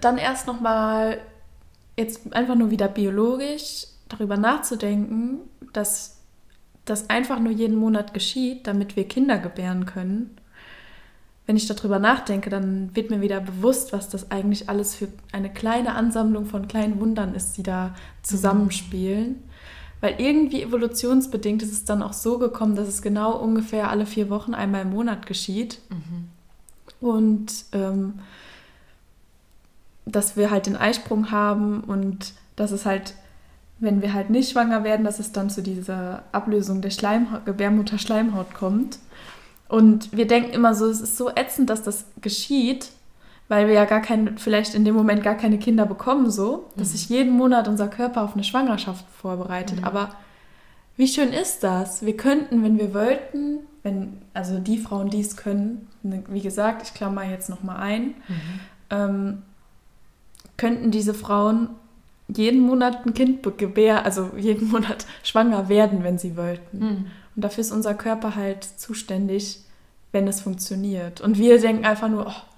[0.00, 1.18] dann erst nochmal,
[1.96, 5.40] jetzt einfach nur wieder biologisch darüber nachzudenken,
[5.72, 6.18] dass
[6.84, 10.36] das einfach nur jeden Monat geschieht, damit wir Kinder gebären können
[11.46, 15.52] wenn ich darüber nachdenke, dann wird mir wieder bewusst, was das eigentlich alles für eine
[15.52, 19.28] kleine Ansammlung von kleinen Wundern ist, die da zusammenspielen.
[19.28, 19.42] Mhm.
[20.00, 24.30] Weil irgendwie evolutionsbedingt ist es dann auch so gekommen, dass es genau ungefähr alle vier
[24.30, 25.78] Wochen einmal im Monat geschieht.
[25.90, 26.28] Mhm.
[27.00, 28.14] Und ähm,
[30.04, 33.14] dass wir halt den Eisprung haben und dass es halt,
[33.78, 38.54] wenn wir halt nicht schwanger werden, dass es dann zu dieser Ablösung der Schleimhaut, Gebärmutterschleimhaut
[38.54, 38.98] kommt.
[39.72, 42.90] Und wir denken immer so, es ist so ätzend, dass das geschieht,
[43.48, 46.88] weil wir ja gar keine, vielleicht in dem Moment gar keine Kinder bekommen, so, dass
[46.88, 46.92] mhm.
[46.92, 49.78] sich jeden Monat unser Körper auf eine Schwangerschaft vorbereitet.
[49.78, 49.84] Mhm.
[49.84, 50.10] Aber
[50.98, 52.04] wie schön ist das?
[52.04, 56.82] Wir könnten, wenn wir wollten, wenn, also die Frauen, die es können, ne, wie gesagt,
[56.82, 58.14] ich klammer jetzt nochmal ein, mhm.
[58.90, 59.42] ähm,
[60.58, 61.70] könnten diese Frauen
[62.28, 67.06] jeden Monat ein Kind gebären, also jeden Monat schwanger werden, wenn sie wollten.
[67.34, 69.60] Und dafür ist unser Körper halt zuständig,
[70.12, 71.20] wenn es funktioniert.
[71.20, 72.52] Und wir denken einfach nur, oh,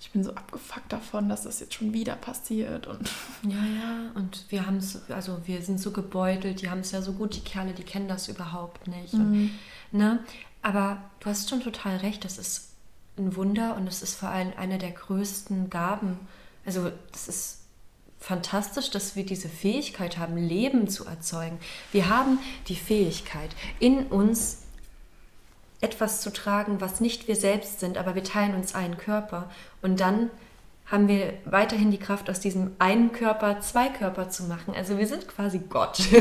[0.00, 2.86] ich bin so abgefuckt davon, dass das jetzt schon wieder passiert.
[2.86, 3.10] Und
[3.42, 7.02] ja, ja, und wir haben es, also wir sind so gebeutelt, die haben es ja
[7.02, 9.14] so gut, die Kerle, die kennen das überhaupt nicht.
[9.14, 9.50] Mhm.
[9.92, 10.20] Und, ne?
[10.62, 12.70] Aber du hast schon total recht, das ist
[13.16, 16.18] ein Wunder und es ist vor allem eine der größten Gaben.
[16.64, 17.57] Also das ist
[18.18, 21.58] fantastisch, dass wir diese Fähigkeit haben, Leben zu erzeugen.
[21.92, 24.62] Wir haben die Fähigkeit, in uns
[25.80, 29.48] etwas zu tragen, was nicht wir selbst sind, aber wir teilen uns einen Körper.
[29.80, 30.30] Und dann
[30.86, 34.74] haben wir weiterhin die Kraft, aus diesem einen Körper zwei Körper zu machen.
[34.74, 35.98] Also wir sind quasi Gott.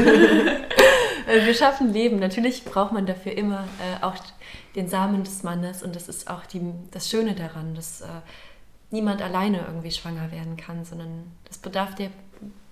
[1.28, 2.20] wir schaffen Leben.
[2.20, 4.16] Natürlich braucht man dafür immer äh, auch
[4.76, 8.06] den Samen des Mannes und das ist auch die, das Schöne daran, dass äh,
[8.90, 12.10] niemand alleine irgendwie schwanger werden kann, sondern das bedarf der,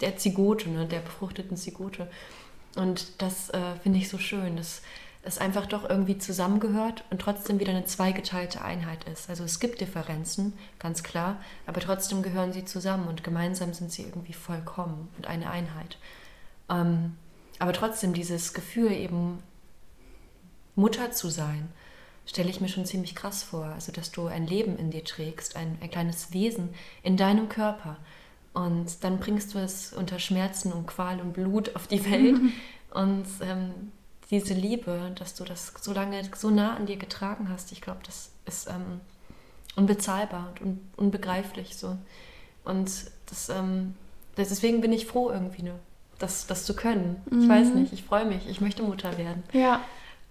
[0.01, 2.09] der Zygote, ne, der befruchteten Zygote.
[2.75, 4.81] Und das äh, finde ich so schön, dass
[5.25, 9.29] es einfach doch irgendwie zusammengehört und trotzdem wieder eine zweigeteilte Einheit ist.
[9.29, 14.03] Also es gibt Differenzen, ganz klar, aber trotzdem gehören sie zusammen und gemeinsam sind sie
[14.03, 15.97] irgendwie vollkommen und eine Einheit.
[16.69, 17.17] Ähm,
[17.57, 19.41] aber trotzdem dieses Gefühl eben
[20.75, 21.69] Mutter zu sein,
[22.25, 23.65] stelle ich mir schon ziemlich krass vor.
[23.65, 26.69] Also, dass du ein Leben in dir trägst, ein, ein kleines Wesen
[27.03, 27.97] in deinem Körper.
[28.53, 32.39] Und dann bringst du es unter Schmerzen und Qual und Blut auf die Welt.
[32.93, 33.91] und ähm,
[34.31, 37.99] diese Liebe, dass du das so lange, so nah an dir getragen hast, ich glaube,
[38.05, 39.01] das ist ähm,
[39.75, 41.97] unbezahlbar und un unbegreiflich so.
[42.63, 42.89] Und
[43.27, 43.93] das, ähm,
[44.37, 45.75] deswegen bin ich froh irgendwie, ne?
[46.19, 47.21] das, das zu können.
[47.29, 47.41] Mhm.
[47.41, 49.43] Ich weiß nicht, ich freue mich, ich möchte Mutter werden.
[49.51, 49.81] Ja.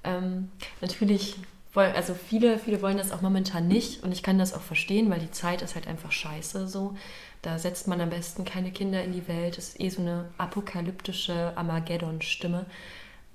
[0.02, 1.36] Ähm, natürlich
[1.80, 5.18] also viele, viele wollen das auch momentan nicht und ich kann das auch verstehen, weil
[5.18, 6.94] die Zeit ist halt einfach scheiße so.
[7.42, 9.58] Da setzt man am besten keine Kinder in die Welt.
[9.58, 12.64] Das ist eh so eine apokalyptische Armageddon-Stimme.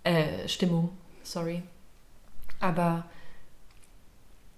[0.04, 0.90] Äh, Stimmung,
[1.22, 1.64] sorry.
[2.60, 3.06] Aber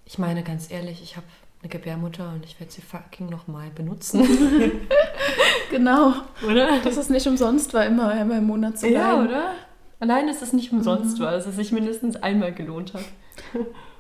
[0.06, 1.26] ich meine ganz ehrlich, ich habe
[1.62, 4.24] eine Gebärmutter und ich werde sie fucking nochmal benutzen.
[5.70, 6.14] genau.
[6.48, 6.80] Oder?
[6.82, 9.54] Dass es nicht umsonst war, immer einmal im Monat zu Ja, oder?
[10.00, 11.24] Allein, dass es nicht umsonst mhm.
[11.24, 13.04] war, dass es sich mindestens einmal gelohnt hat.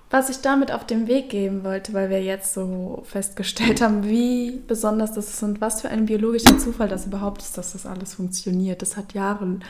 [0.10, 4.62] Was ich damit auf den Weg geben wollte, weil wir jetzt so festgestellt haben, wie
[4.68, 8.16] besonders das ist und was für ein biologischer Zufall das überhaupt ist, dass das alles
[8.16, 8.82] funktioniert.
[8.82, 9.64] Das hat jahrelang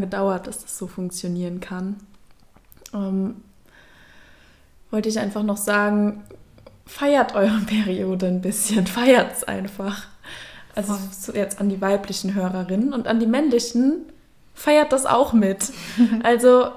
[0.00, 1.96] gedauert, dass das so funktionieren kann.
[2.92, 3.36] Ähm,
[4.90, 6.24] wollte ich einfach noch sagen,
[6.84, 10.06] feiert eure Periode ein bisschen, feiert es einfach.
[10.74, 14.06] Also so jetzt an die weiblichen Hörerinnen und an die männlichen,
[14.54, 15.72] feiert das auch mit.
[16.22, 16.72] Also,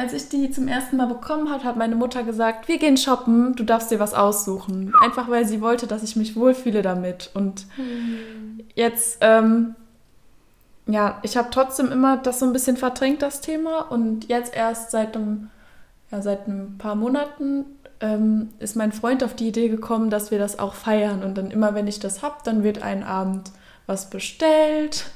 [0.00, 3.54] als ich die zum ersten Mal bekommen habe, hat meine Mutter gesagt, wir gehen shoppen,
[3.54, 4.94] du darfst dir was aussuchen.
[5.02, 7.30] Einfach weil sie wollte, dass ich mich wohlfühle damit.
[7.34, 8.60] Und hm.
[8.74, 9.76] jetzt, ähm,
[10.86, 13.90] ja, ich habe trotzdem immer das so ein bisschen verdrängt, das Thema.
[13.90, 15.50] Und jetzt erst seit einem,
[16.10, 17.66] ja, seit ein paar Monaten
[18.00, 21.22] ähm, ist mein Freund auf die Idee gekommen, dass wir das auch feiern.
[21.22, 23.50] Und dann immer, wenn ich das habe, dann wird ein Abend
[23.86, 25.10] was bestellt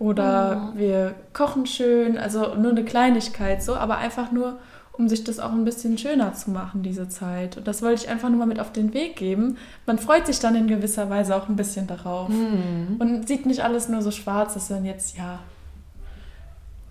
[0.00, 0.78] oder oh.
[0.78, 4.58] wir kochen schön, also nur eine Kleinigkeit so, aber einfach nur,
[4.92, 7.58] um sich das auch ein bisschen schöner zu machen, diese Zeit.
[7.58, 9.58] Und das wollte ich einfach nur mal mit auf den Weg geben.
[9.84, 12.96] Man freut sich dann in gewisser Weise auch ein bisschen darauf mhm.
[12.98, 15.40] und sieht nicht alles nur so schwarz, dass man jetzt, ja,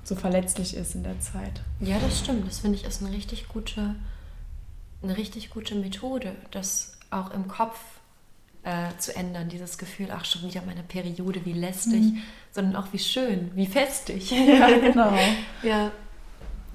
[0.03, 1.61] so verletzlich ist in der Zeit.
[1.79, 2.47] Ja, das stimmt.
[2.47, 3.95] Das finde ich ist eine richtig gute,
[5.01, 7.79] eine richtig gute Methode, das auch im Kopf
[8.69, 12.21] äh, zu ändern, dieses Gefühl, ach schon wieder meine Periode, wie lästig, mhm.
[12.51, 14.31] sondern auch wie schön, wie festig.
[14.49, 15.11] Ja, genau.
[15.63, 15.91] ja,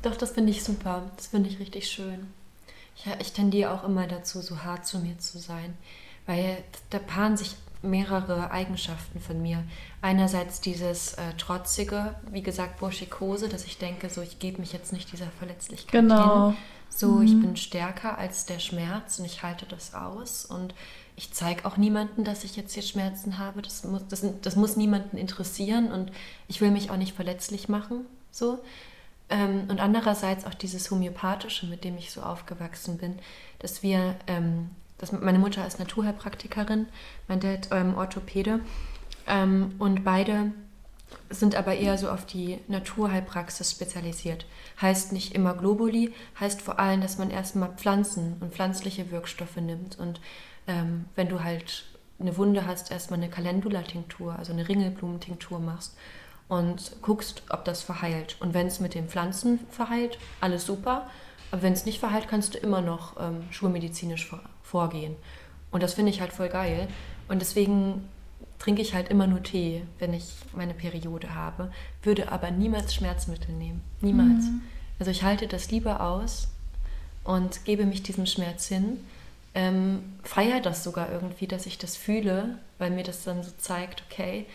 [0.03, 1.03] doch, das finde ich super.
[1.17, 2.27] Das finde ich richtig schön.
[2.97, 5.77] Ich, ich tendiere auch immer dazu, so hart zu mir zu sein,
[6.27, 6.59] weil
[6.91, 9.63] da paaren sich mehrere Eigenschaften von mir.
[10.03, 14.93] Einerseits dieses äh, trotzige, wie gesagt, Burschikose, dass ich denke, so ich gebe mich jetzt
[14.93, 16.49] nicht dieser Verletzlichkeit genau.
[16.49, 16.57] hin.
[16.89, 17.27] So, mhm.
[17.27, 20.75] ich bin stärker als der Schmerz und ich halte das aus und
[21.17, 23.63] ich zeige auch niemanden, dass ich jetzt hier Schmerzen habe.
[23.63, 26.11] Das muss, das, das muss niemanden interessieren und
[26.49, 28.07] ich will mich auch nicht verletzlich machen.
[28.31, 28.59] So.
[29.31, 33.19] Ähm, und andererseits auch dieses Homöopathische, mit dem ich so aufgewachsen bin,
[33.61, 36.87] dass wir, ähm, dass meine Mutter ist Naturheilpraktikerin,
[37.29, 38.61] mein Dad ähm, Orthopäde
[39.27, 40.53] ähm, und beide
[41.31, 44.47] sind aber eher so auf die Naturheilpraxis spezialisiert.
[44.81, 49.99] Heißt nicht immer Globuli, heißt vor allem, dass man erstmal Pflanzen und pflanzliche Wirkstoffe nimmt
[49.99, 50.21] und
[50.67, 51.85] ähm, wenn du halt
[52.19, 55.97] eine Wunde hast, erstmal eine Calendula-Tinktur, also eine Ringelblumentinktur machst
[56.49, 58.37] und guckst, ob das verheilt.
[58.41, 61.11] Und wenn es mit den Pflanzen verheilt, alles super.
[61.51, 65.17] Aber wenn es nicht verheilt, kannst du immer noch ähm, schulmedizinisch vor, vorgehen.
[65.71, 66.89] Und das finde ich halt voll geil.
[67.29, 68.09] Und deswegen
[68.59, 71.73] trinke ich halt immer nur Tee, wenn ich meine Periode habe,
[72.03, 73.83] würde aber niemals Schmerzmittel nehmen.
[74.01, 74.45] Niemals.
[74.45, 74.63] Mhm.
[74.99, 76.49] Also ich halte das lieber aus
[77.25, 78.99] und gebe mich diesem Schmerz hin
[79.55, 84.03] ähm, feiere das sogar irgendwie, dass ich das fühle, weil mir das dann so zeigt,
[84.11, 84.47] okay,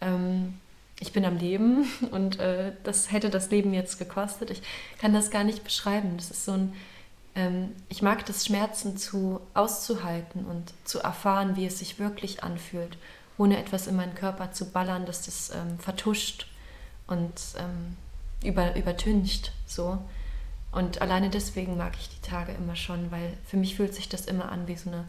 [0.00, 0.54] ähm,
[1.00, 4.50] ich bin am Leben und äh, das hätte das Leben jetzt gekostet.
[4.50, 4.62] Ich
[4.98, 6.16] kann das gar nicht beschreiben.
[6.16, 6.72] Das ist so ein,
[7.34, 12.96] ähm, ich mag das Schmerzen zu auszuhalten und zu erfahren, wie es sich wirklich anfühlt,
[13.36, 16.46] ohne etwas in meinen Körper zu ballern, dass das ähm, vertuscht
[17.08, 17.96] und ähm,
[18.44, 19.98] über, übertüncht so.
[20.74, 24.26] Und alleine deswegen mag ich die Tage immer schon, weil für mich fühlt sich das
[24.26, 25.04] immer an wie so eine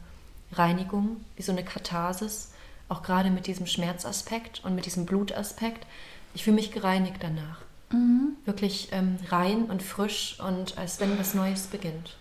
[0.51, 2.51] Reinigung, wie so eine Katharsis,
[2.87, 5.87] auch gerade mit diesem Schmerzaspekt und mit diesem Blutaspekt.
[6.35, 7.61] Ich fühle mich gereinigt danach.
[7.91, 8.35] Mhm.
[8.45, 12.15] Wirklich ähm, rein und frisch und als wenn was Neues beginnt.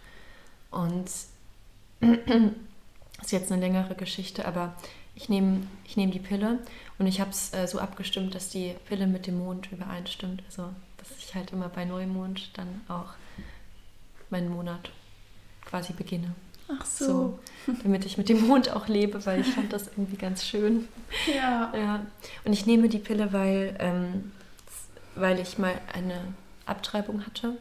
[0.71, 1.29] Und das
[3.21, 4.75] ist jetzt eine längere Geschichte, aber
[5.15, 6.61] ich nehme ich nehm die Pille
[6.99, 10.43] und ich habe es äh, so abgestimmt, dass die Pille mit dem Mond übereinstimmt.
[10.47, 13.13] Also, dass ich halt immer bei Neumond dann auch
[14.35, 14.91] meinen Monat
[15.65, 16.35] quasi beginne.
[16.69, 17.07] Ach so.
[17.07, 17.39] so.
[17.85, 20.89] Damit ich mit dem Mond auch lebe, weil ich fand das irgendwie ganz schön.
[21.33, 21.73] Ja.
[21.77, 22.07] ja.
[22.45, 24.33] Und ich nehme die Pille, weil, ähm,
[25.15, 26.35] weil ich mal eine
[26.67, 27.57] Abtreibung hatte.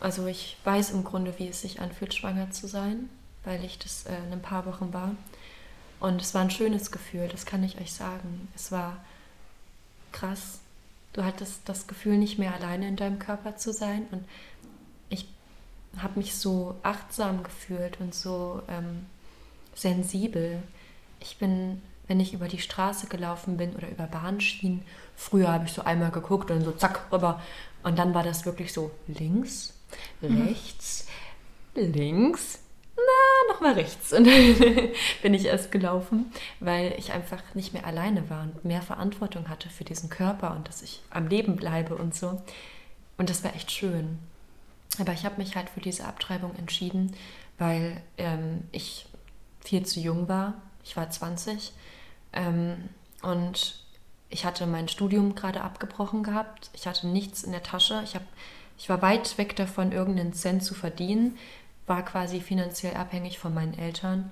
[0.00, 3.08] Also ich weiß im Grunde, wie es sich anfühlt, schwanger zu sein,
[3.44, 5.14] weil ich das äh, in ein paar Wochen war.
[6.00, 8.48] Und es war ein schönes Gefühl, das kann ich euch sagen.
[8.54, 8.96] Es war
[10.12, 10.60] krass.
[11.12, 14.06] Du hattest das Gefühl, nicht mehr alleine in deinem Körper zu sein.
[14.10, 14.24] Und
[15.08, 15.26] ich
[15.96, 19.06] habe mich so achtsam gefühlt und so ähm,
[19.74, 20.62] sensibel.
[21.20, 24.82] Ich bin, wenn ich über die Straße gelaufen bin oder über Bahnschienen,
[25.16, 27.40] früher habe ich so einmal geguckt und so zack rüber.
[27.82, 29.74] Und dann war das wirklich so links,
[30.20, 30.42] mhm.
[30.42, 31.06] rechts,
[31.74, 31.92] mhm.
[31.92, 32.60] links,
[32.96, 34.12] na, nochmal rechts.
[34.12, 34.56] Und dann
[35.22, 39.70] bin ich erst gelaufen, weil ich einfach nicht mehr alleine war und mehr Verantwortung hatte
[39.70, 42.42] für diesen Körper und dass ich am Leben bleibe und so.
[43.16, 44.18] Und das war echt schön.
[45.00, 47.14] Aber ich habe mich halt für diese Abtreibung entschieden,
[47.58, 49.06] weil ähm, ich
[49.60, 50.54] viel zu jung war.
[50.84, 51.72] Ich war 20
[52.32, 52.88] ähm,
[53.22, 53.82] und
[54.30, 56.70] ich hatte mein Studium gerade abgebrochen gehabt.
[56.72, 58.02] Ich hatte nichts in der Tasche.
[58.04, 58.22] Ich, hab,
[58.78, 61.38] ich war weit weg davon, irgendeinen Cent zu verdienen,
[61.86, 64.30] war quasi finanziell abhängig von meinen Eltern.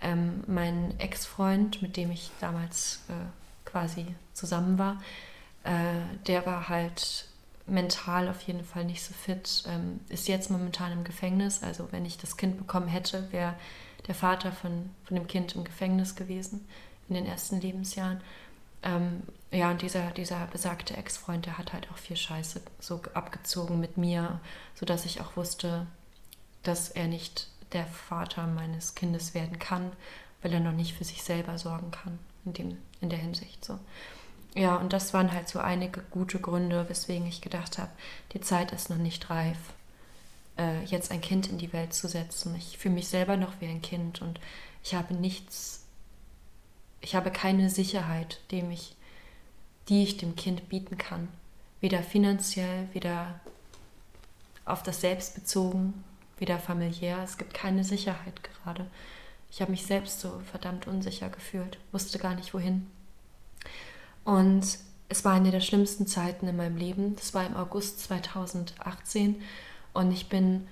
[0.00, 5.02] Ähm, mein Ex-Freund, mit dem ich damals äh, quasi zusammen war,
[5.64, 7.26] äh, der war halt
[7.66, 11.62] mental auf jeden Fall nicht so fit, ähm, ist jetzt momentan im Gefängnis.
[11.62, 13.54] Also wenn ich das Kind bekommen hätte, wäre
[14.06, 16.66] der Vater von, von dem Kind im Gefängnis gewesen
[17.08, 18.20] in den ersten Lebensjahren.
[18.82, 23.78] Ähm, ja, und dieser, dieser besagte Ex-Freund, der hat halt auch viel Scheiße so abgezogen
[23.78, 24.40] mit mir,
[24.74, 25.86] sodass ich auch wusste,
[26.62, 29.92] dass er nicht der Vater meines Kindes werden kann,
[30.42, 33.78] weil er noch nicht für sich selber sorgen kann, in, dem, in der Hinsicht so.
[34.54, 37.90] Ja, und das waren halt so einige gute Gründe, weswegen ich gedacht habe,
[38.34, 39.56] die Zeit ist noch nicht reif,
[40.58, 42.54] äh, jetzt ein Kind in die Welt zu setzen.
[42.56, 44.40] Ich fühle mich selber noch wie ein Kind und
[44.84, 45.84] ich habe nichts,
[47.00, 48.94] ich habe keine Sicherheit, dem ich,
[49.88, 51.28] die ich dem Kind bieten kann.
[51.80, 53.40] Weder finanziell, weder
[54.64, 56.04] auf das Selbst bezogen,
[56.38, 57.18] weder familiär.
[57.24, 58.86] Es gibt keine Sicherheit gerade.
[59.50, 62.86] Ich habe mich selbst so verdammt unsicher gefühlt, wusste gar nicht wohin.
[64.24, 67.16] Und es war eine der schlimmsten Zeiten in meinem Leben.
[67.16, 69.36] Das war im August 2018
[69.92, 70.66] und ich bin,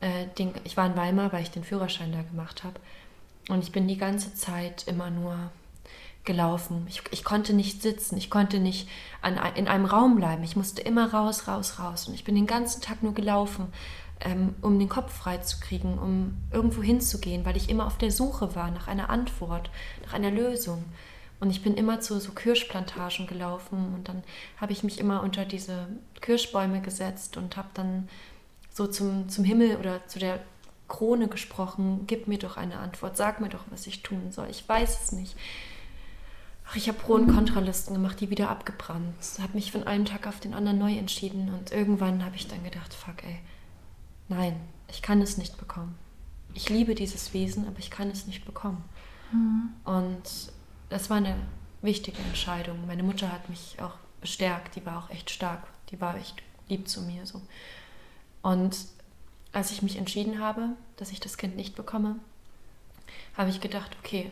[0.00, 2.78] äh, den, ich war in Weimar, weil ich den Führerschein da gemacht habe.
[3.48, 5.36] Und ich bin die ganze Zeit immer nur
[6.24, 6.86] gelaufen.
[6.88, 8.88] Ich, ich konnte nicht sitzen, ich konnte nicht
[9.20, 10.44] an, in einem Raum bleiben.
[10.44, 12.06] Ich musste immer raus, raus, raus.
[12.06, 13.72] Und ich bin den ganzen Tag nur gelaufen,
[14.20, 18.12] ähm, um den Kopf frei zu kriegen, um irgendwo hinzugehen, weil ich immer auf der
[18.12, 19.70] Suche war nach einer Antwort,
[20.04, 20.84] nach einer Lösung.
[21.42, 24.22] Und ich bin immer zu so Kirschplantagen gelaufen und dann
[24.60, 25.88] habe ich mich immer unter diese
[26.20, 28.08] Kirschbäume gesetzt und habe dann
[28.72, 30.38] so zum, zum Himmel oder zu der
[30.86, 34.46] Krone gesprochen, gib mir doch eine Antwort, sag mir doch, was ich tun soll.
[34.50, 35.34] Ich weiß es nicht.
[36.68, 39.12] Ach, ich habe Pro- und Kontralisten gemacht, die wieder abgebrannt.
[39.40, 42.62] Habe mich von einem Tag auf den anderen neu entschieden und irgendwann habe ich dann
[42.62, 43.40] gedacht, fuck ey,
[44.28, 45.96] nein, ich kann es nicht bekommen.
[46.54, 48.84] Ich liebe dieses Wesen, aber ich kann es nicht bekommen.
[49.32, 49.70] Mhm.
[49.84, 50.52] Und
[50.92, 51.36] das war eine
[51.80, 52.86] wichtige Entscheidung.
[52.86, 56.88] Meine Mutter hat mich auch bestärkt, die war auch echt stark, die war echt lieb
[56.88, 57.42] zu mir so.
[58.42, 58.76] Und
[59.52, 62.16] als ich mich entschieden habe, dass ich das Kind nicht bekomme,
[63.36, 64.30] habe ich gedacht, okay,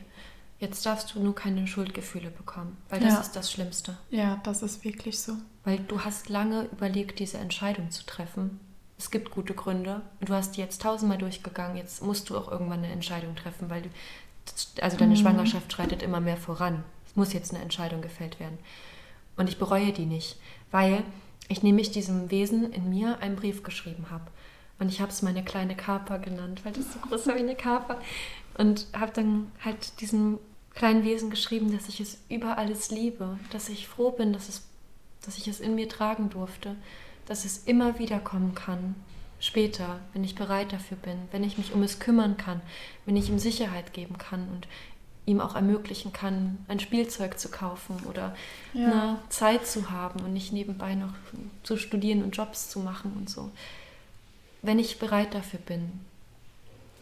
[0.58, 3.20] jetzt darfst du nur keine Schuldgefühle bekommen, weil das ja.
[3.20, 3.96] ist das Schlimmste.
[4.10, 5.34] Ja, das ist wirklich so.
[5.64, 8.60] Weil du hast lange überlegt, diese Entscheidung zu treffen.
[8.98, 10.02] Es gibt gute Gründe.
[10.20, 11.76] Du hast die jetzt tausendmal durchgegangen.
[11.76, 13.88] Jetzt musst du auch irgendwann eine Entscheidung treffen, weil du,
[14.80, 15.18] also deine mhm.
[15.18, 16.84] Schwangerschaft schreitet immer mehr voran.
[17.06, 18.58] Es muss jetzt eine Entscheidung gefällt werden.
[19.36, 20.38] Und ich bereue die nicht,
[20.70, 21.02] weil
[21.48, 24.24] ich nämlich diesem Wesen in mir einen Brief geschrieben habe.
[24.78, 27.56] Und ich habe es meine kleine Kaper genannt, weil das so groß war wie eine
[27.56, 28.00] Kaper.
[28.56, 30.38] Und habe dann halt diesem
[30.74, 34.62] kleinen Wesen geschrieben, dass ich es über alles liebe, dass ich froh bin, dass, es,
[35.24, 36.76] dass ich es in mir tragen durfte,
[37.26, 38.94] dass es immer wieder kommen kann,
[39.40, 42.60] später, wenn ich bereit dafür bin, wenn ich mich um es kümmern kann,
[43.06, 44.68] wenn ich ihm Sicherheit geben kann und
[45.26, 48.36] ihm auch ermöglichen kann, ein Spielzeug zu kaufen oder
[48.72, 48.86] ja.
[48.86, 51.12] eine Zeit zu haben und nicht nebenbei noch
[51.62, 53.50] zu studieren und Jobs zu machen und so.
[54.62, 55.90] Wenn ich bereit dafür bin,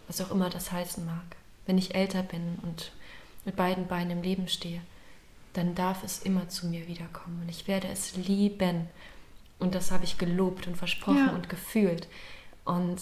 [0.06, 2.92] was auch immer das heißen mag, wenn ich älter bin und
[3.44, 4.80] mit beiden Beinen im Leben stehe,
[5.54, 8.86] dann darf es immer zu mir wiederkommen und ich werde es lieben.
[9.58, 11.32] Und das habe ich gelobt und versprochen ja.
[11.32, 12.08] und gefühlt.
[12.64, 13.00] Und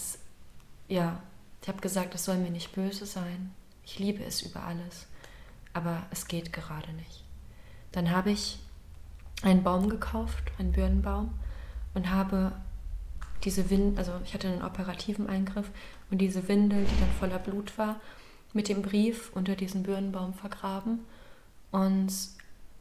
[0.87, 1.21] ja,
[1.61, 3.53] ich habe gesagt, es soll mir nicht böse sein.
[3.83, 5.07] Ich liebe es über alles
[5.77, 7.23] aber es geht gerade nicht.
[7.91, 8.57] Dann habe ich
[9.43, 11.29] einen Baum gekauft, einen Birnenbaum,
[11.93, 12.51] und habe
[13.43, 15.69] diese Windel, also ich hatte einen operativen Eingriff
[16.09, 17.99] und diese Windel, die dann voller Blut war,
[18.53, 20.99] mit dem Brief unter diesen Birnenbaum vergraben.
[21.71, 22.11] Und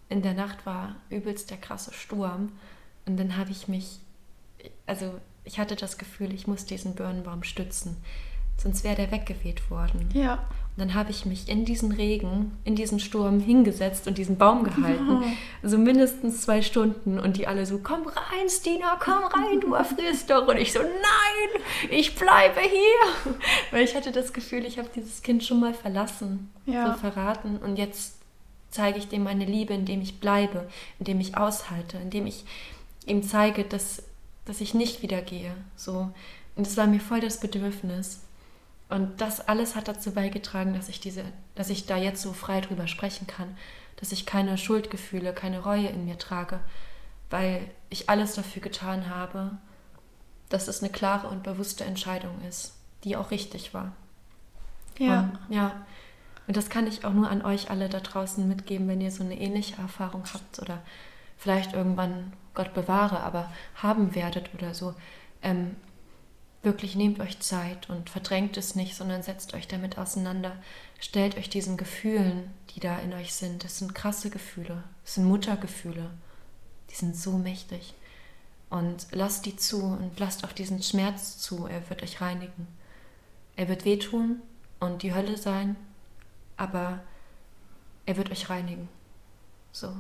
[0.09, 2.53] in der Nacht war übelst der krasse Sturm.
[3.07, 4.01] Und dann habe ich mich,
[4.87, 5.15] also
[5.45, 7.97] ich hatte das Gefühl, ich muss diesen Birnenbaum stützen
[8.57, 10.09] sonst wäre der weggeweht worden.
[10.15, 10.35] Ja.
[10.35, 14.65] Und dann habe ich mich in diesen Regen, in diesen Sturm hingesetzt und diesen Baum
[14.65, 15.23] gehalten.
[15.23, 15.27] Oh.
[15.63, 17.19] So mindestens zwei Stunden.
[17.19, 20.47] Und die alle so, komm rein, Stina, komm rein, du erfrierst doch.
[20.47, 23.35] Und ich so, nein, ich bleibe hier.
[23.71, 26.93] Weil ich hatte das Gefühl, ich habe dieses Kind schon mal verlassen, ja.
[26.93, 27.57] so verraten.
[27.57, 28.19] Und jetzt
[28.71, 32.45] zeige ich dem meine Liebe, indem ich bleibe, indem ich aushalte, indem ich
[33.07, 34.03] ihm zeige, dass,
[34.45, 35.55] dass ich nicht wieder gehe.
[35.77, 36.11] So.
[36.57, 38.21] Und es war mir voll das Bedürfnis.
[38.89, 42.61] Und das alles hat dazu beigetragen, dass ich diese, dass ich da jetzt so frei
[42.61, 43.57] drüber sprechen kann,
[43.97, 46.61] dass ich keine Schuldgefühle, keine Reue in mir trage,
[47.31, 49.59] weil ich alles dafür getan habe,
[50.49, 53.93] dass es eine klare und bewusste Entscheidung ist, die auch richtig war.
[54.99, 55.21] Ja.
[55.49, 55.87] Und, ja.
[56.47, 59.25] Und das kann ich auch nur an euch alle da draußen mitgeben, wenn ihr so
[59.25, 60.81] eine ähnliche Erfahrung habt oder
[61.37, 64.95] vielleicht irgendwann, Gott bewahre, aber haben werdet oder so.
[65.43, 65.77] Ähm,
[66.63, 70.57] wirklich nehmt euch Zeit und verdrängt es nicht, sondern setzt euch damit auseinander.
[70.99, 73.63] Stellt euch diesen Gefühlen, die da in euch sind.
[73.63, 74.83] Das sind krasse Gefühle.
[75.05, 76.11] Das sind Muttergefühle.
[76.91, 77.95] Die sind so mächtig.
[78.69, 81.67] Und lasst die zu und lasst auch diesen Schmerz zu.
[81.67, 82.67] Er wird euch reinigen.
[83.55, 84.43] Er wird wehtun
[84.81, 85.77] und die Hölle sein,
[86.57, 87.01] aber
[88.07, 88.89] er wird euch reinigen.
[89.73, 89.95] So.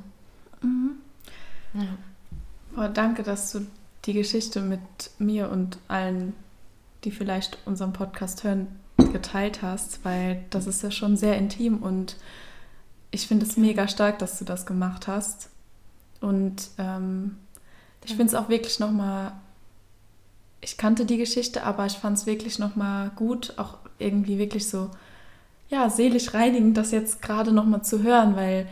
[0.62, 0.97] Mhm.
[1.77, 1.87] Ja.
[2.74, 3.66] Boah, danke, dass du
[4.05, 4.81] die Geschichte mit
[5.18, 6.35] mir und allen,
[7.05, 8.68] die vielleicht unseren Podcast hören,
[9.12, 12.16] geteilt hast, weil das ist ja schon sehr intim und
[13.11, 15.51] ich finde es mega stark, dass du das gemacht hast.
[16.20, 17.37] Und ähm,
[18.05, 19.33] ich finde es auch wirklich nochmal,
[20.61, 24.91] ich kannte die Geschichte, aber ich fand es wirklich nochmal gut, auch irgendwie wirklich so,
[25.68, 28.68] ja, seelisch reinigend, das jetzt gerade nochmal zu hören, weil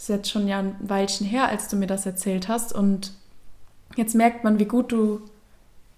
[0.00, 2.72] das ist jetzt schon ja ein Weilchen her, als du mir das erzählt hast.
[2.72, 3.12] Und
[3.96, 5.20] jetzt merkt man, wie gut du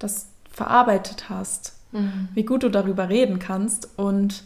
[0.00, 2.26] das verarbeitet hast, mhm.
[2.34, 3.96] wie gut du darüber reden kannst.
[3.96, 4.42] Und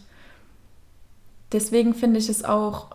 [1.53, 2.89] deswegen finde ich es auch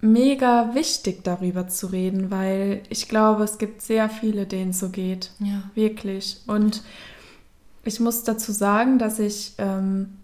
[0.00, 4.88] mega wichtig, darüber zu reden, weil ich glaube, es gibt sehr viele, denen es so
[4.88, 5.32] geht.
[5.38, 5.64] Ja.
[5.74, 6.40] Wirklich.
[6.46, 6.82] Und
[7.84, 10.16] ich muss dazu sagen, dass ich, ähm,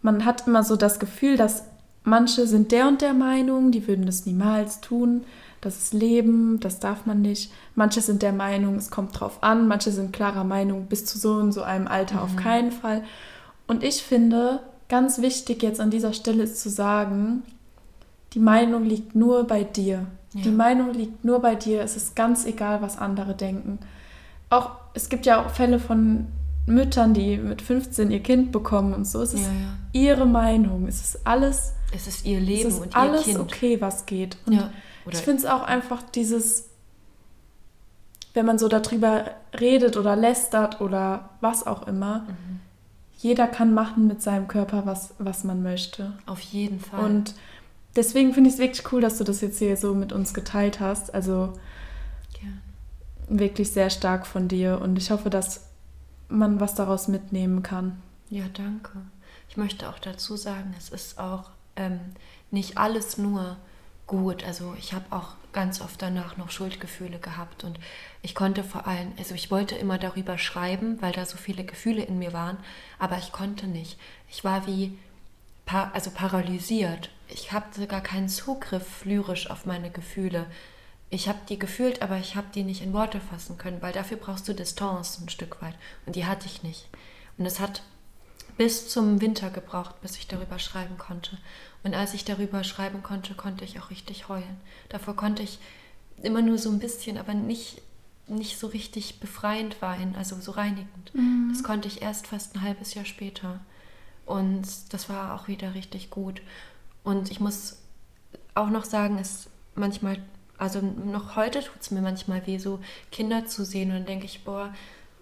[0.00, 1.64] man hat immer so das Gefühl, dass
[2.04, 5.24] manche sind der und der Meinung, die würden das niemals tun.
[5.60, 7.52] Das ist Leben, das darf man nicht.
[7.74, 9.68] Manche sind der Meinung, es kommt drauf an.
[9.68, 12.22] Manche sind klarer Meinung, bis zu so und so einem Alter mhm.
[12.22, 13.02] auf keinen Fall.
[13.66, 17.42] Und ich finde, ganz wichtig jetzt an dieser Stelle ist zu sagen,
[18.32, 20.06] die Meinung liegt nur bei dir.
[20.32, 20.42] Ja.
[20.42, 21.82] Die Meinung liegt nur bei dir.
[21.82, 23.78] Es ist ganz egal, was andere denken.
[24.48, 26.26] Auch es gibt ja auch Fälle von
[26.66, 29.22] Müttern, die mit 15 ihr Kind bekommen und so.
[29.22, 30.10] Es ist ja, ja.
[30.12, 30.86] ihre Meinung.
[30.86, 31.74] Es ist alles.
[31.92, 33.52] Es ist ihr Leben es ist und alles ihr Kind.
[33.52, 34.36] okay, was geht.
[34.46, 34.70] Und
[35.12, 36.68] ich finde es auch einfach dieses,
[38.34, 42.20] wenn man so darüber redet oder lästert oder was auch immer.
[42.20, 42.60] Mhm.
[43.18, 46.12] Jeder kann machen mit seinem Körper, was, was man möchte.
[46.26, 47.04] Auf jeden Fall.
[47.04, 47.34] Und
[47.96, 50.80] deswegen finde ich es wirklich cool, dass du das jetzt hier so mit uns geteilt
[50.80, 51.12] hast.
[51.12, 51.52] Also
[52.40, 52.48] ja.
[53.28, 55.66] wirklich sehr stark von dir und ich hoffe, dass
[56.28, 58.00] man was daraus mitnehmen kann.
[58.30, 58.92] Ja, danke.
[59.48, 62.00] Ich möchte auch dazu sagen, es ist auch ähm,
[62.50, 63.56] nicht alles nur
[64.06, 64.44] gut.
[64.44, 67.78] Also ich habe auch ganz oft danach noch Schuldgefühle gehabt und
[68.22, 72.02] ich konnte vor allem, also ich wollte immer darüber schreiben, weil da so viele Gefühle
[72.02, 72.58] in mir waren,
[72.98, 73.98] aber ich konnte nicht.
[74.28, 74.96] Ich war wie
[75.92, 77.10] also paralysiert.
[77.28, 80.46] Ich hatte gar keinen Zugriff lyrisch auf meine Gefühle.
[81.10, 84.16] Ich habe die gefühlt, aber ich habe die nicht in Worte fassen können, weil dafür
[84.16, 85.74] brauchst du Distanz ein Stück weit.
[86.06, 86.88] Und die hatte ich nicht.
[87.38, 87.82] Und es hat
[88.60, 91.38] bis zum Winter gebraucht, bis ich darüber schreiben konnte.
[91.82, 94.60] Und als ich darüber schreiben konnte, konnte ich auch richtig heulen.
[94.90, 95.58] Davor konnte ich
[96.22, 97.80] immer nur so ein bisschen, aber nicht,
[98.26, 101.14] nicht so richtig befreiend weinen, also so reinigend.
[101.14, 101.48] Mhm.
[101.50, 103.60] Das konnte ich erst fast ein halbes Jahr später.
[104.26, 106.42] Und das war auch wieder richtig gut.
[107.02, 107.78] Und ich muss
[108.54, 110.18] auch noch sagen, es manchmal,
[110.58, 112.80] also noch heute tut es mir manchmal weh, so
[113.10, 113.88] Kinder zu sehen.
[113.88, 114.74] Und dann denke ich, boah,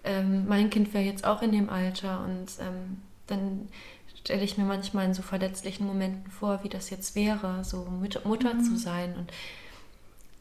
[0.02, 2.24] ähm, mein Kind wäre jetzt auch in dem Alter.
[2.24, 3.68] Und ähm, dann
[4.18, 8.54] stelle ich mir manchmal in so verletzlichen Momenten vor, wie das jetzt wäre, so Mutter,
[8.54, 8.64] mhm.
[8.64, 9.14] zu sein.
[9.16, 9.32] Und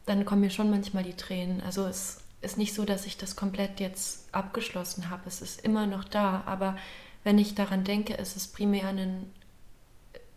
[0.06, 1.62] dann kommen mir schon manchmal die Tränen.
[1.62, 5.24] Also es ist nicht so, dass ich das komplett jetzt abgeschlossen habe.
[5.28, 6.76] Es ist immer noch da, aber
[7.24, 9.32] wenn ich daran denke, ist es primär ein,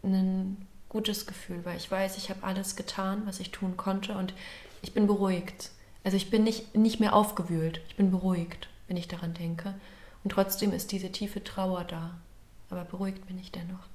[0.03, 4.35] ein gutes Gefühl, weil ich weiß, ich habe alles getan, was ich tun konnte und
[4.83, 5.71] ich bin beruhigt.
[6.05, 9.75] Also ich bin nicht, nicht mehr aufgewühlt, ich bin beruhigt, wenn ich daran denke.
[10.25, 12.19] Und trotzdem ist diese tiefe Trauer da.
[12.71, 13.87] Aber beruhigt bin ich dennoch.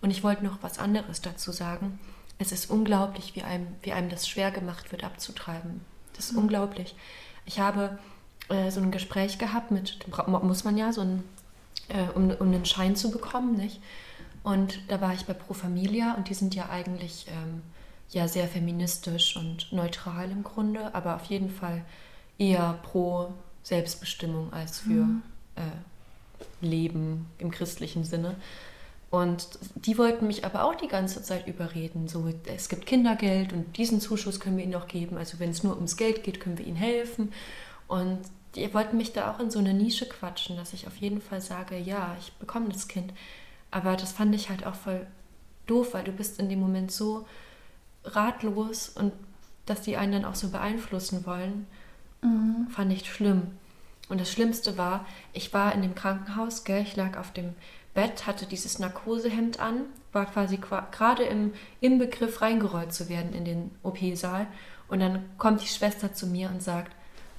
[0.00, 1.98] Und ich wollte noch was anderes dazu sagen.
[2.38, 5.82] Es ist unglaublich, wie einem, wie einem das schwer gemacht wird, abzutreiben.
[6.16, 6.40] Das ist mhm.
[6.40, 6.94] unglaublich.
[7.44, 7.98] Ich habe
[8.48, 11.22] äh, so ein Gespräch gehabt mit, muss man ja, so ein
[11.90, 13.80] äh, um, um einen Schein zu bekommen, nicht?
[14.42, 17.62] Und da war ich bei Pro Familia und die sind ja eigentlich ähm,
[18.10, 21.84] ja sehr feministisch und neutral im Grunde, aber auf jeden Fall
[22.38, 25.22] eher pro Selbstbestimmung als für mhm.
[25.56, 25.60] äh,
[26.60, 28.36] Leben im christlichen Sinne.
[29.10, 32.06] Und die wollten mich aber auch die ganze Zeit überreden.
[32.06, 35.16] So, es gibt Kindergeld und diesen Zuschuss können wir ihnen auch geben.
[35.16, 37.32] Also wenn es nur ums Geld geht, können wir ihnen helfen.
[37.88, 38.20] Und
[38.54, 41.40] die wollten mich da auch in so eine Nische quatschen, dass ich auf jeden Fall
[41.40, 43.12] sage, ja, ich bekomme das Kind.
[43.72, 45.06] Aber das fand ich halt auch voll
[45.66, 47.26] doof, weil du bist in dem Moment so
[48.04, 49.12] ratlos und
[49.66, 51.66] dass die einen dann auch so beeinflussen wollen,
[52.22, 52.68] mhm.
[52.70, 53.42] fand ich schlimm.
[54.10, 57.54] Und das Schlimmste war, ich war in dem Krankenhaus, gell, ich lag auf dem
[57.94, 59.82] Bett, hatte dieses Narkosehemd an,
[60.12, 64.46] war quasi gerade im, im Begriff reingerollt zu werden in den OP-Saal.
[64.88, 66.92] Und dann kommt die Schwester zu mir und sagt,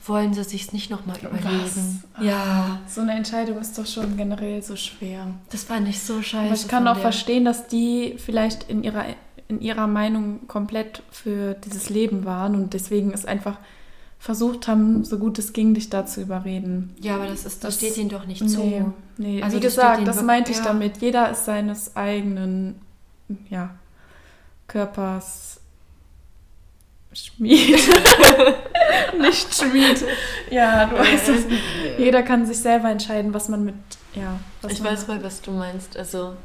[0.08, 2.04] wollen sie sich nicht nochmal überlegen.
[2.16, 2.26] Was?
[2.26, 2.80] Ja.
[2.88, 5.28] So eine Entscheidung ist doch schon generell so schwer.
[5.52, 6.46] Das fand ich so scheiße.
[6.46, 9.06] Aber ich kann auch verstehen, dass die vielleicht in ihrer,
[9.48, 13.58] in ihrer Meinung komplett für dieses Leben waren und deswegen es einfach
[14.22, 16.96] versucht haben, so gut es ging, dich da zu überreden.
[17.02, 18.94] Ja, aber das, ist, das, das steht ihnen doch nicht nee, zu.
[19.18, 20.64] Nee, also wie gesagt, das meinte ich ja.
[20.66, 20.98] damit.
[21.02, 22.80] Jeder ist seines eigenen
[23.50, 23.72] ja,
[24.68, 25.60] Körpers
[27.14, 27.80] Schmied.
[29.20, 30.06] nicht Schmied.
[30.52, 31.46] Ja, du weißt es.
[31.98, 33.76] Jeder kann sich selber entscheiden, was man mit,
[34.14, 34.40] ja.
[34.70, 35.98] ich weiß mal, was du meinst.
[35.98, 36.36] Also,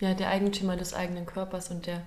[0.00, 2.02] ja, der Eigentümer des eigenen Körpers und der,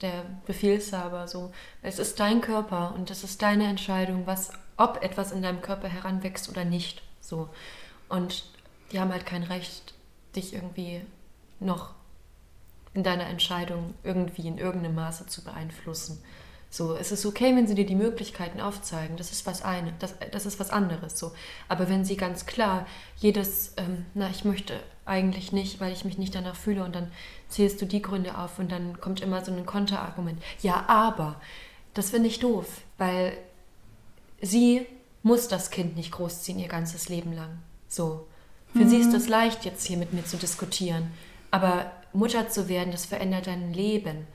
[0.00, 1.52] der Befehlshaber, so.
[1.82, 5.88] Es ist dein Körper und es ist deine Entscheidung, was, ob etwas in deinem Körper
[5.88, 7.48] heranwächst oder nicht, so.
[8.08, 8.44] Und
[8.92, 9.94] die haben halt kein Recht,
[10.34, 11.02] dich irgendwie
[11.60, 11.94] noch
[12.94, 16.22] in deiner Entscheidung irgendwie in irgendeinem Maße zu beeinflussen.
[16.72, 19.16] So, es ist okay, wenn sie dir die Möglichkeiten aufzeigen.
[19.16, 21.18] Das ist was eine, das, das ist was anderes.
[21.18, 21.32] So,
[21.68, 22.86] aber wenn sie ganz klar
[23.16, 27.10] jedes, ähm, na, ich möchte eigentlich nicht, weil ich mich nicht danach fühle, und dann
[27.50, 30.40] zählst du die Gründe auf und dann kommt immer so ein Konterargument.
[30.62, 31.40] Ja, aber
[31.94, 33.36] das finde ich doof, weil
[34.40, 34.86] sie
[35.22, 37.58] muss das Kind nicht großziehen ihr ganzes Leben lang.
[37.88, 38.26] So,
[38.72, 38.88] für mhm.
[38.88, 39.16] sie ist mhm.
[39.16, 41.10] es leicht, jetzt hier mit mir zu diskutieren.
[41.50, 44.26] Aber Mutter zu werden, das verändert dein Leben.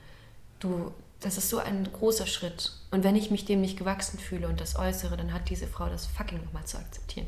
[0.60, 2.72] Du, das ist so ein großer Schritt.
[2.90, 5.88] Und wenn ich mich dem nicht gewachsen fühle und das äußere, dann hat diese Frau
[5.88, 7.26] das fucking nochmal zu akzeptieren.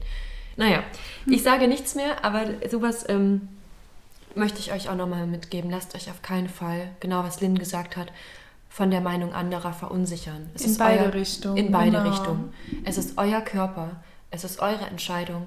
[0.56, 0.82] Naja,
[1.24, 1.32] hm.
[1.32, 3.48] ich sage nichts mehr, aber sowas ähm,
[4.34, 5.70] möchte ich euch auch nochmal mitgeben.
[5.70, 8.12] Lasst euch auf keinen Fall, genau was Lynn gesagt hat,
[8.68, 10.50] von der Meinung anderer verunsichern.
[10.54, 11.56] Es in beide Richtungen.
[11.56, 12.10] In beide genau.
[12.10, 12.52] Richtungen.
[12.84, 15.46] Es ist euer Körper, es ist eure Entscheidung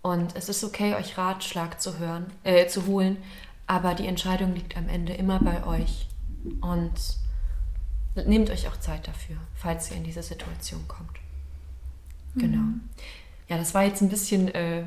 [0.00, 3.18] und es ist okay, euch Ratschlag zu hören, äh, zu holen,
[3.66, 6.08] aber die Entscheidung liegt am Ende immer bei euch.
[6.60, 6.92] Und
[8.26, 11.18] nehmt euch auch Zeit dafür, falls ihr in diese Situation kommt.
[12.34, 12.58] Genau.
[12.58, 12.80] Mhm.
[13.48, 14.84] Ja, das war jetzt ein bisschen, äh,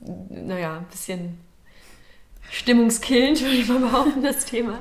[0.00, 1.38] naja, ein bisschen
[2.50, 4.78] stimmungskillend, würde ich mal behaupten, das Thema.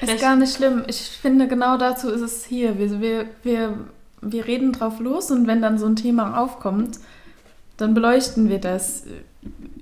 [0.00, 0.84] Ist gar nicht schlimm.
[0.88, 2.78] Ich finde, genau dazu ist es hier.
[2.78, 3.78] Wir, wir, wir,
[4.20, 6.98] wir reden drauf los und wenn dann so ein Thema aufkommt,
[7.76, 9.04] dann beleuchten wir das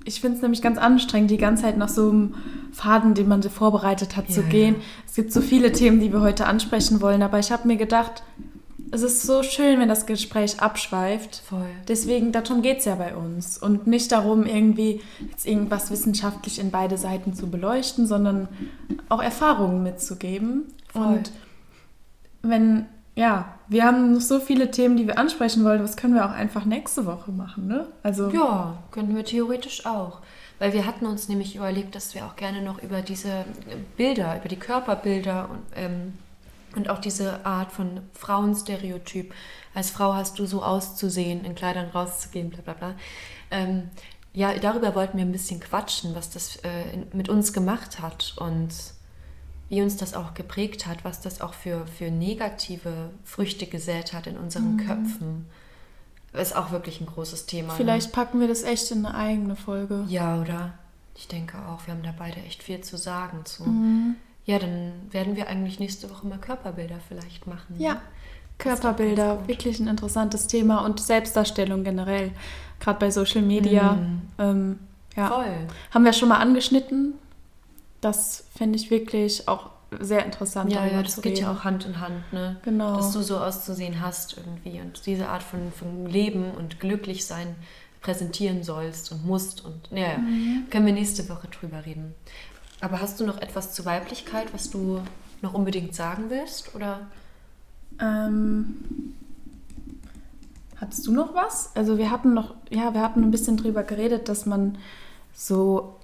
[0.05, 2.35] ich finde es nämlich ganz anstrengend, die ganze Zeit nach so einem
[2.73, 4.75] Faden, den man vorbereitet hat, ja, zu gehen.
[4.75, 4.81] Ja.
[5.07, 8.23] Es gibt so viele Themen, die wir heute ansprechen wollen, aber ich habe mir gedacht,
[8.91, 11.41] es ist so schön, wenn das Gespräch abschweift.
[11.47, 11.67] Voll.
[11.87, 13.57] Deswegen, darum geht es ja bei uns.
[13.57, 18.47] Und nicht darum, irgendwie jetzt irgendwas wissenschaftlich in beide Seiten zu beleuchten, sondern
[19.09, 20.73] auch Erfahrungen mitzugeben.
[20.91, 21.03] Voll.
[21.03, 21.31] Und
[22.41, 22.85] wenn
[23.15, 25.81] ja, wir haben noch so viele Themen, die wir ansprechen wollen.
[25.81, 27.87] Das können wir auch einfach nächste Woche machen, ne?
[28.03, 30.21] Also ja, könnten wir theoretisch auch.
[30.59, 33.45] Weil wir hatten uns nämlich überlegt, dass wir auch gerne noch über diese
[33.97, 36.13] Bilder, über die Körperbilder und, ähm,
[36.75, 39.33] und auch diese Art von Frauenstereotyp,
[39.73, 42.95] als Frau hast du so auszusehen, in Kleidern rauszugehen, bla bla bla.
[43.51, 43.89] Ähm,
[44.33, 48.69] ja, darüber wollten wir ein bisschen quatschen, was das äh, mit uns gemacht hat und
[49.69, 54.27] wie uns das auch geprägt hat, was das auch für, für negative Früchte gesät hat
[54.27, 54.85] in unseren mhm.
[54.85, 55.45] Köpfen.
[56.33, 57.73] Ist auch wirklich ein großes Thema.
[57.73, 57.77] Ne?
[57.77, 58.13] Vielleicht ne?
[58.13, 60.05] packen wir das echt in eine eigene Folge.
[60.07, 60.73] Ja, oder?
[61.15, 63.63] Ich denke auch, wir haben da beide echt viel zu sagen zu.
[63.63, 64.15] Mhm.
[64.51, 67.75] Ja, dann werden wir eigentlich nächste Woche mal Körperbilder vielleicht machen.
[67.77, 68.01] Ja, ne?
[68.57, 72.31] Körperbilder, wirklich ein interessantes Thema und Selbstdarstellung generell,
[72.81, 73.93] gerade bei Social Media.
[73.93, 74.21] Mhm.
[74.37, 74.79] Ähm,
[75.15, 75.27] ja.
[75.27, 75.67] Voll.
[75.91, 77.13] Haben wir schon mal angeschnitten,
[78.01, 79.69] das finde ich wirklich auch
[80.01, 80.69] sehr interessant.
[80.73, 82.57] Ja, ja das geht ja auch Hand in Hand, ne?
[82.63, 82.97] Genau.
[82.97, 87.55] Dass du so auszusehen hast irgendwie und diese Art von, von Leben und glücklich sein
[88.01, 90.65] präsentieren sollst und musst und ja, mhm.
[90.69, 92.15] können wir nächste Woche drüber reden.
[92.81, 95.01] Aber hast du noch etwas zur Weiblichkeit, was du
[95.41, 97.01] noch unbedingt sagen willst oder?
[97.99, 99.13] Ähm,
[100.77, 101.71] hattest du noch was?
[101.75, 104.77] Also wir hatten noch, ja, wir hatten ein bisschen drüber geredet, dass man
[105.33, 105.95] so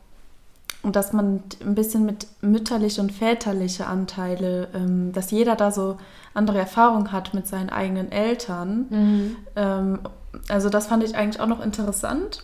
[0.83, 5.97] und dass man ein bisschen mit mütterliche und väterliche Anteile, ähm, dass jeder da so
[6.33, 8.85] andere Erfahrungen hat mit seinen eigenen Eltern.
[8.89, 9.35] Mhm.
[9.55, 9.99] Ähm,
[10.47, 12.43] also das fand ich eigentlich auch noch interessant,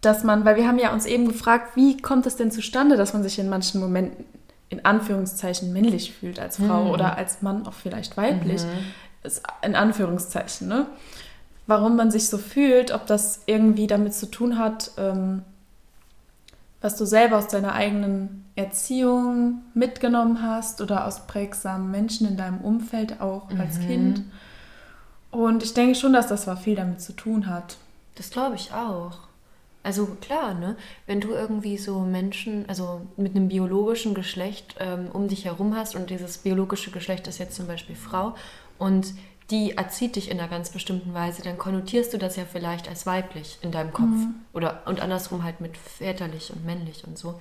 [0.00, 3.12] dass man, weil wir haben ja uns eben gefragt, wie kommt es denn zustande, dass
[3.12, 4.24] man sich in manchen Momenten
[4.70, 6.90] in Anführungszeichen männlich fühlt als Frau mhm.
[6.90, 9.30] oder als Mann auch vielleicht weiblich, mhm.
[9.62, 10.86] in Anführungszeichen, ne?
[11.66, 15.42] Warum man sich so fühlt, ob das irgendwie damit zu tun hat, ähm,
[16.80, 22.60] was du selber aus deiner eigenen Erziehung mitgenommen hast oder aus prägsamen Menschen in deinem
[22.60, 23.60] Umfeld auch mhm.
[23.60, 24.22] als Kind.
[25.30, 27.76] Und ich denke schon, dass das zwar viel damit zu tun hat.
[28.16, 29.29] Das glaube ich auch.
[29.82, 30.76] Also klar, ne?
[31.06, 35.94] Wenn du irgendwie so Menschen, also mit einem biologischen Geschlecht ähm, um dich herum hast
[35.94, 38.34] und dieses biologische Geschlecht ist jetzt zum Beispiel Frau
[38.78, 39.14] und
[39.50, 43.04] die erzieht dich in einer ganz bestimmten Weise, dann konnotierst du das ja vielleicht als
[43.04, 44.06] weiblich in deinem Kopf.
[44.06, 44.34] Mhm.
[44.52, 47.40] Oder und andersrum halt mit väterlich und männlich und so.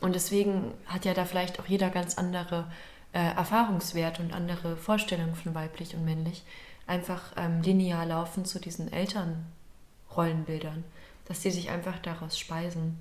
[0.00, 2.64] Und deswegen hat ja da vielleicht auch jeder ganz andere
[3.12, 6.44] äh, Erfahrungswerte und andere Vorstellungen von weiblich und männlich.
[6.86, 10.84] Einfach ähm, linear laufen zu diesen Elternrollenbildern,
[11.28, 12.98] dass die sich einfach daraus speisen.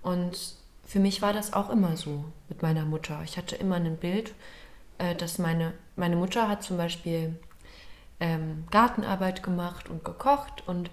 [0.00, 0.54] Und
[0.84, 3.20] für mich war das auch immer so mit meiner Mutter.
[3.24, 4.32] Ich hatte immer ein Bild,
[4.98, 7.38] äh, dass meine, meine Mutter hat zum Beispiel
[8.20, 10.90] ähm, Gartenarbeit gemacht und gekocht und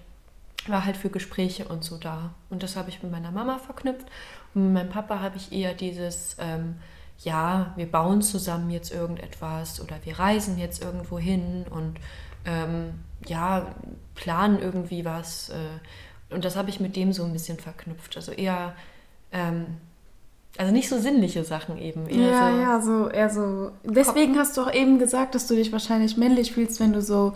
[0.66, 2.34] war halt für Gespräche und so da.
[2.50, 4.06] Und das habe ich mit meiner Mama verknüpft.
[4.54, 6.76] Und mit meinem Papa habe ich eher dieses, ähm,
[7.18, 11.98] ja, wir bauen zusammen jetzt irgendetwas oder wir reisen jetzt irgendwo hin und
[12.44, 12.94] ähm,
[13.26, 13.74] ja,
[14.14, 15.50] planen irgendwie was.
[15.50, 15.78] Äh,
[16.32, 18.16] und das habe ich mit dem so ein bisschen verknüpft.
[18.16, 18.74] Also eher,
[19.32, 19.66] ähm,
[20.58, 22.08] also nicht so sinnliche Sachen eben.
[22.08, 23.70] ja, so ja, so eher so.
[23.84, 27.34] Deswegen hast du auch eben gesagt, dass du dich wahrscheinlich männlich fühlst, wenn du so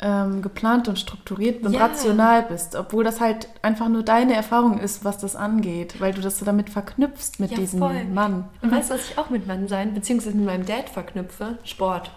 [0.00, 1.86] ähm, geplant und strukturiert und ja.
[1.86, 6.20] rational bist, obwohl das halt einfach nur deine Erfahrung ist, was das angeht, weil du
[6.20, 8.04] das so damit verknüpfst mit ja, diesem voll.
[8.04, 8.48] Mann.
[8.62, 11.58] Und weißt du, was ich auch mit Mann sein, beziehungsweise mit meinem Dad verknüpfe?
[11.64, 12.12] Sport.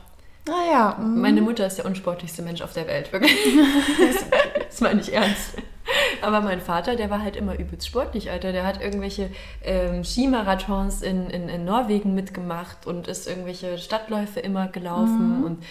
[0.47, 0.97] Ah ja.
[0.99, 1.21] Mhm.
[1.21, 3.35] Meine Mutter ist der unsportlichste Mensch auf der Welt, wirklich.
[4.67, 5.55] das meine ich ernst.
[6.21, 8.51] Aber mein Vater, der war halt immer übelst sportlich, Alter.
[8.51, 9.29] Der hat irgendwelche
[9.63, 15.43] ähm, Skimarathons in, in, in Norwegen mitgemacht und ist irgendwelche Stadtläufe immer gelaufen mhm.
[15.43, 15.63] und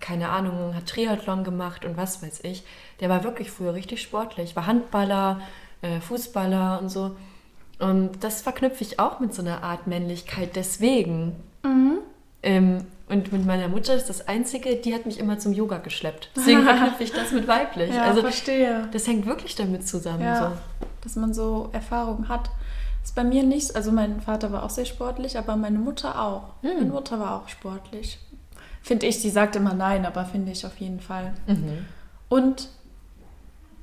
[0.00, 2.64] keine Ahnung, hat Triathlon gemacht und was weiß ich.
[3.00, 5.40] Der war wirklich früher richtig sportlich, war Handballer,
[5.82, 7.16] äh, Fußballer und so.
[7.78, 11.36] Und das verknüpfe ich auch mit so einer Art Männlichkeit deswegen.
[11.62, 11.98] Mhm.
[12.42, 16.30] Ähm, und mit meiner Mutter ist das Einzige, die hat mich immer zum Yoga geschleppt.
[16.34, 17.94] Deswegen verknüpfe ich das mit weiblich.
[17.94, 18.88] Ja, also verstehe.
[18.92, 20.22] Das hängt wirklich damit zusammen.
[20.22, 20.56] Ja, so.
[21.02, 22.50] Dass man so Erfahrungen hat.
[23.02, 26.20] Das ist bei mir nicht, also mein Vater war auch sehr sportlich, aber meine Mutter
[26.20, 26.54] auch.
[26.62, 26.74] Hm.
[26.78, 28.18] Meine Mutter war auch sportlich.
[28.82, 31.34] Finde ich, sie sagt immer nein, aber finde ich auf jeden Fall.
[31.46, 31.86] Mhm.
[32.28, 32.68] Und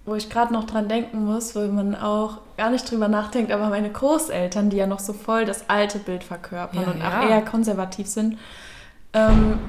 [0.05, 3.69] wo ich gerade noch dran denken muss, wo man auch gar nicht drüber nachdenkt, aber
[3.69, 7.19] meine Großeltern, die ja noch so voll das alte Bild verkörpern ja, und ja.
[7.19, 8.37] auch eher konservativ sind.
[9.13, 9.59] Ähm,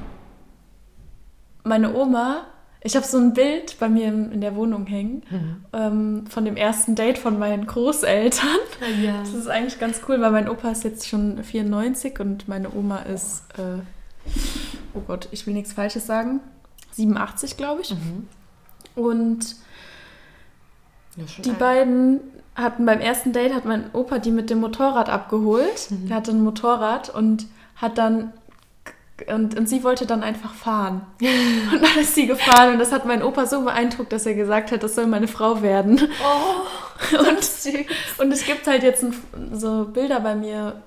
[1.63, 2.45] meine Oma,
[2.81, 5.65] ich habe so ein Bild bei mir in der Wohnung hängen mhm.
[5.73, 8.47] ähm, von dem ersten Date von meinen Großeltern.
[9.01, 9.19] Ja.
[9.19, 12.99] Das ist eigentlich ganz cool, weil mein Opa ist jetzt schon 94 und meine Oma
[12.99, 13.81] ist äh,
[14.93, 16.39] oh Gott, ich will nichts Falsches sagen,
[16.91, 17.91] 87, glaube ich.
[17.91, 18.27] Mhm.
[18.95, 19.55] Und
[21.43, 21.59] die alt.
[21.59, 22.19] beiden
[22.55, 25.89] hatten beim ersten Date, hat mein Opa die mit dem Motorrad abgeholt.
[25.89, 26.09] Mhm.
[26.09, 28.31] Er hatte ein Motorrad und hat dann
[29.27, 31.01] und, und sie wollte dann einfach fahren.
[31.21, 34.71] Und dann ist sie gefahren und das hat mein Opa so beeindruckt, dass er gesagt
[34.71, 36.01] hat, das soll meine Frau werden.
[36.21, 37.39] Oh, und,
[38.17, 39.13] und es gibt halt jetzt ein,
[39.53, 40.81] so Bilder bei mir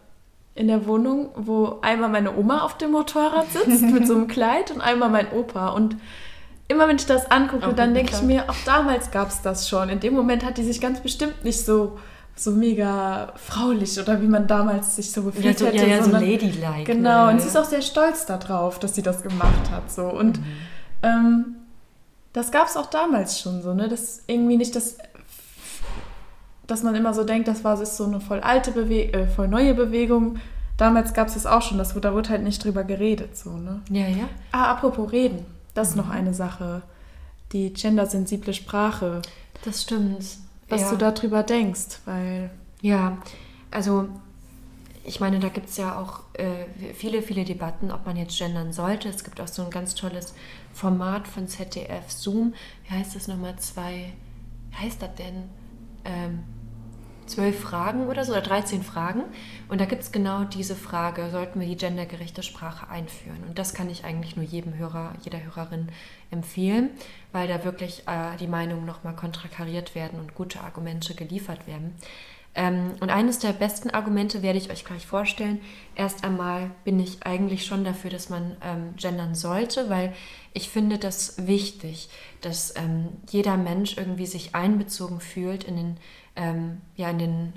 [0.54, 4.70] in der Wohnung, wo einmal meine Oma auf dem Motorrad sitzt mit so einem Kleid
[4.70, 5.68] und einmal mein Opa.
[5.68, 5.96] Und
[6.66, 9.68] immer wenn ich das angucke, auch dann denke ich mir, auch damals gab es das
[9.68, 9.88] schon.
[9.88, 11.98] In dem Moment hat die sich ganz bestimmt nicht so
[12.38, 15.76] so mega fraulich oder wie man damals sich so gefühlt ja, so, hätte.
[15.76, 16.84] Ja, ja, so ladylike.
[16.84, 17.32] Genau, ne?
[17.32, 19.90] und sie ist auch sehr stolz darauf, dass sie das gemacht hat.
[19.90, 20.04] So.
[20.04, 20.44] Und mhm.
[21.02, 21.44] ähm,
[22.32, 23.88] das gab es auch damals schon so, ne?
[23.88, 24.98] Das irgendwie nicht das
[26.68, 29.48] dass man immer so denkt, das war ist so eine voll alte Bewegung, äh, voll
[29.48, 30.38] neue Bewegung.
[30.76, 33.36] Damals gab es das auch schon, das, da wurde halt nicht drüber geredet.
[33.36, 33.80] So, ne?
[33.90, 34.28] Ja, ja.
[34.52, 36.00] Ah, apropos reden, das mhm.
[36.00, 36.82] ist noch eine Sache.
[37.52, 39.22] Die gendersensible Sprache.
[39.64, 40.24] Das stimmt.
[40.68, 40.90] Was ja.
[40.90, 42.50] du darüber denkst, weil.
[42.80, 43.18] Ja,
[43.70, 44.08] also
[45.08, 48.72] ich meine, da gibt es ja auch äh, viele, viele Debatten, ob man jetzt gendern
[48.72, 49.08] sollte.
[49.08, 50.34] Es gibt auch so ein ganz tolles
[50.74, 52.54] Format von ZDF Zoom.
[52.86, 53.56] Wie heißt das nochmal?
[53.56, 54.12] Zwei.
[54.70, 55.44] Wie heißt das denn?
[56.04, 56.44] Ähm,
[57.28, 59.24] zwölf Fragen oder so, oder 13 Fragen.
[59.68, 63.44] Und da gibt es genau diese Frage, sollten wir die gendergerechte Sprache einführen?
[63.46, 65.88] Und das kann ich eigentlich nur jedem Hörer, jeder Hörerin
[66.30, 66.90] empfehlen,
[67.32, 71.94] weil da wirklich äh, die Meinungen nochmal kontrakariert werden und gute Argumente geliefert werden.
[72.54, 75.60] Ähm, und eines der besten Argumente werde ich euch gleich vorstellen.
[75.94, 80.12] Erst einmal bin ich eigentlich schon dafür, dass man ähm, gendern sollte, weil
[80.54, 82.08] ich finde das wichtig,
[82.40, 85.96] dass ähm, jeder Mensch irgendwie sich einbezogen fühlt in den
[86.38, 87.52] ähm, ja, in den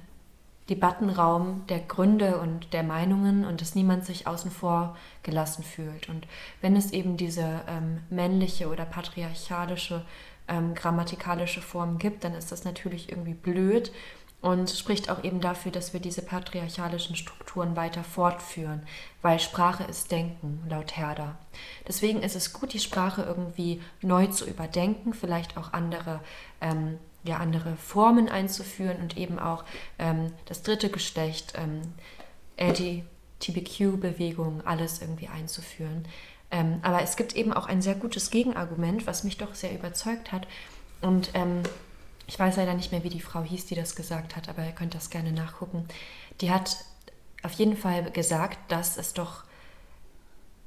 [0.69, 6.09] Debattenraum der Gründe und der Meinungen und dass niemand sich außen vor gelassen fühlt.
[6.09, 6.27] Und
[6.61, 10.05] wenn es eben diese ähm, männliche oder patriarchalische
[10.47, 13.91] ähm, grammatikalische Form gibt, dann ist das natürlich irgendwie blöd
[14.41, 18.81] und spricht auch eben dafür, dass wir diese patriarchalischen Strukturen weiter fortführen,
[19.21, 21.37] weil Sprache ist Denken, laut Herder.
[21.87, 26.21] Deswegen ist es gut, die Sprache irgendwie neu zu überdenken, vielleicht auch andere
[26.59, 29.63] ähm, ja, andere Formen einzuführen und eben auch
[29.99, 31.81] ähm, das dritte Geschlecht, ähm,
[32.59, 36.05] LGBTQ-Bewegung, alles irgendwie einzuführen.
[36.49, 40.31] Ähm, aber es gibt eben auch ein sehr gutes Gegenargument, was mich doch sehr überzeugt
[40.31, 40.47] hat.
[41.01, 41.63] Und ähm,
[42.27, 44.71] ich weiß leider nicht mehr, wie die Frau hieß, die das gesagt hat, aber ihr
[44.71, 45.87] könnt das gerne nachgucken.
[46.41, 46.77] Die hat
[47.43, 49.43] auf jeden Fall gesagt, dass es doch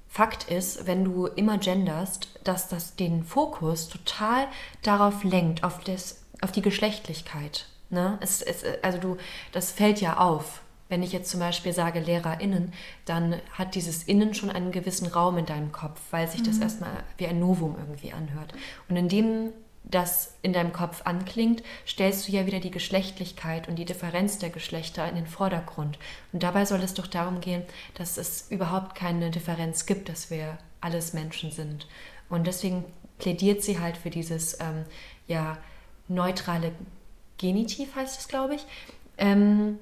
[0.09, 4.47] Fakt ist, wenn du immer genderst, dass das den Fokus total
[4.83, 7.67] darauf lenkt, auf das auf die Geschlechtlichkeit.
[7.91, 8.19] Ne?
[8.21, 9.17] Es, es, also du,
[9.53, 10.63] das fällt ja auf.
[10.89, 12.73] wenn ich jetzt zum Beispiel sage LehrerInnen,
[13.05, 16.63] dann hat dieses Innen schon einen gewissen Raum in deinem Kopf, weil sich das mhm.
[16.63, 18.53] erstmal wie ein Novum irgendwie anhört.
[18.89, 23.85] Und indem das in deinem Kopf anklingt, stellst du ja wieder die Geschlechtlichkeit und die
[23.85, 25.99] Differenz der Geschlechter in den Vordergrund.
[26.33, 27.63] Und dabei soll es doch darum gehen,
[27.95, 31.87] dass es überhaupt keine Differenz gibt, dass wir alles Menschen sind.
[32.29, 32.85] Und deswegen
[33.19, 34.85] plädiert sie halt für dieses ähm,
[35.27, 35.59] ja,
[36.09, 36.73] neutrale
[37.39, 38.67] Genitiv, heißt es, glaube ich.
[39.19, 39.79] Ähm,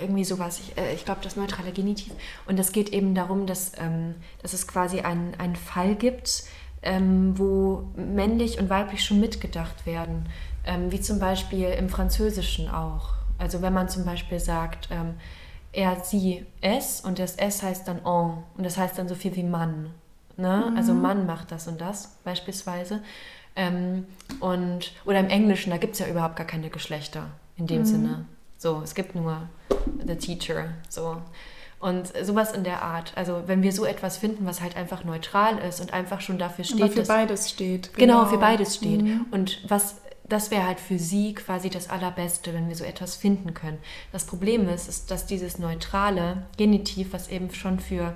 [0.00, 2.12] irgendwie sowas, ich, äh, ich glaube, das neutrale Genitiv.
[2.46, 6.44] Und es geht eben darum, dass, ähm, dass es quasi einen, einen Fall gibt,
[6.82, 10.28] ähm, wo männlich und weiblich schon mitgedacht werden.
[10.66, 13.10] Ähm, wie zum Beispiel im Französischen auch.
[13.38, 15.14] Also wenn man zum Beispiel sagt, ähm,
[15.72, 19.34] er, sie, es und das es heißt dann on und das heißt dann so viel
[19.34, 19.90] wie Mann.
[20.36, 20.68] Ne?
[20.70, 20.76] Mhm.
[20.76, 23.02] Also Mann macht das und das beispielsweise.
[23.56, 24.06] Ähm,
[24.40, 27.86] und, oder im Englischen, da gibt es ja überhaupt gar keine Geschlechter in dem mhm.
[27.86, 28.24] Sinne.
[28.58, 29.42] So, es gibt nur
[30.06, 30.70] the teacher.
[30.88, 31.20] So.
[31.78, 33.12] Und sowas in der Art.
[33.14, 36.64] Also wenn wir so etwas finden, was halt einfach neutral ist und einfach schon dafür
[36.64, 36.82] steht.
[36.82, 37.94] Aber für dass, beides steht.
[37.94, 38.20] Genau.
[38.20, 39.02] genau, für beides steht.
[39.02, 39.26] Mhm.
[39.30, 39.96] Und was
[40.26, 43.78] das wäre halt für sie quasi das Allerbeste, wenn wir so etwas finden können.
[44.10, 48.14] Das Problem ist, ist dass dieses neutrale Genitiv, was eben schon für,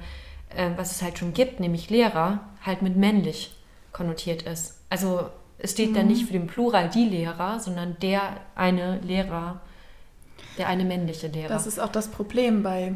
[0.48, 3.54] äh, was es halt schon gibt, nämlich Lehrer, halt mit männlich
[3.92, 4.77] konnotiert ist.
[4.90, 5.28] Also
[5.58, 5.94] es steht mhm.
[5.94, 8.22] da nicht für den Plural die Lehrer, sondern der
[8.54, 9.60] eine Lehrer,
[10.56, 11.48] der eine männliche Lehrer.
[11.48, 12.94] Das ist auch das Problem bei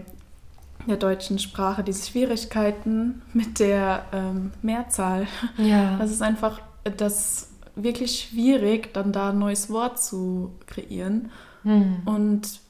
[0.86, 5.26] der deutschen Sprache, diese Schwierigkeiten mit der ähm, Mehrzahl.
[5.56, 5.96] Ja.
[5.98, 6.60] Das ist einfach
[6.96, 11.30] das wirklich schwierig, dann da ein neues Wort zu kreieren.
[11.62, 12.02] Mhm.
[12.04, 12.60] Und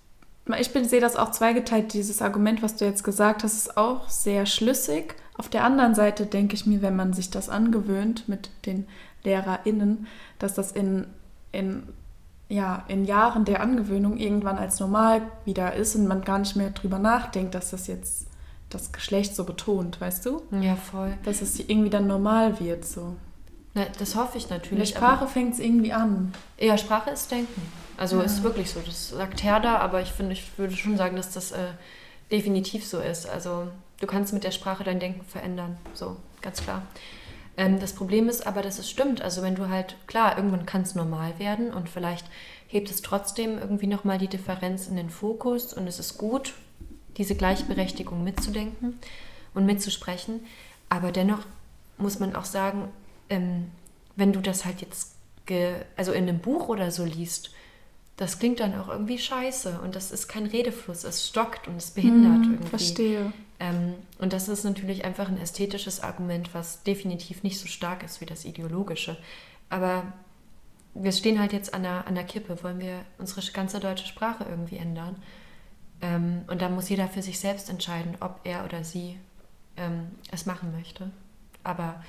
[0.59, 4.47] ich sehe das auch zweigeteilt, dieses Argument, was du jetzt gesagt hast, ist auch sehr
[4.47, 5.15] schlüssig.
[5.39, 8.87] Auf der anderen Seite denke ich mir, wenn man sich das angewöhnt mit den
[9.25, 10.07] LehrerInnen,
[10.39, 11.07] dass das in,
[11.53, 11.85] in
[12.49, 16.71] ja, in Jahren der Angewöhnung irgendwann als normal wieder ist und man gar nicht mehr
[16.71, 18.27] drüber nachdenkt, dass das jetzt
[18.69, 20.43] das Geschlecht so betont, weißt du?
[20.61, 21.15] Ja, voll.
[21.25, 23.17] Dass es irgendwie dann normal wird so.
[23.75, 24.73] Na, das hoffe ich natürlich.
[24.73, 26.33] In der Sprache fängt es irgendwie an.
[26.59, 27.63] Ja, Sprache ist Denken.
[27.97, 28.25] Also ja.
[28.25, 28.81] ist wirklich so.
[28.81, 31.69] Das sagt Herder, aber ich finde, ich würde schon sagen, dass das äh,
[32.31, 33.29] definitiv so ist.
[33.29, 33.69] Also
[34.01, 35.79] du kannst mit der Sprache dein Denken verändern.
[35.95, 36.83] So, ganz klar.
[37.57, 39.23] Ähm, das Problem ist aber, dass es stimmt.
[39.23, 42.27] Also wenn du halt, klar, irgendwann kann es normal werden und vielleicht
[42.69, 46.55] hebt es trotzdem irgendwie nochmal die Differenz in den Fokus und es ist gut,
[47.19, 48.99] diese Gleichberechtigung mitzudenken
[49.55, 50.41] und mitzusprechen.
[50.89, 51.41] Aber dennoch
[51.99, 52.89] muss man auch sagen,
[53.29, 53.71] ähm,
[54.17, 55.13] wenn du das halt jetzt,
[55.97, 57.51] also in einem Buch oder so liest,
[58.17, 61.91] das klingt dann auch irgendwie scheiße und das ist kein Redefluss, es stockt und es
[61.91, 62.69] behindert hm, irgendwie.
[62.69, 63.33] Verstehe.
[63.63, 68.21] Ähm, und das ist natürlich einfach ein ästhetisches Argument, was definitiv nicht so stark ist
[68.21, 69.17] wie das ideologische.
[69.71, 70.13] Aber
[70.95, 72.61] wir stehen halt jetzt an der, an der Kippe.
[72.65, 75.15] Wollen wir unsere ganze deutsche Sprache irgendwie ändern?
[76.01, 79.17] Ähm, und da muss jeder für sich selbst entscheiden, ob er oder sie
[79.77, 81.11] ähm, es machen möchte.
[81.63, 82.03] Aber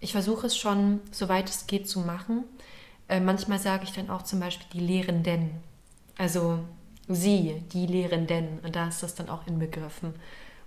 [0.00, 2.44] ich versuche es schon, soweit es geht, zu machen.
[3.08, 5.50] Äh, manchmal sage ich dann auch zum Beispiel die Lehrenden.
[6.16, 6.60] Also
[7.08, 8.60] sie, die Lehrenden.
[8.60, 10.14] Und da ist das dann auch inbegriffen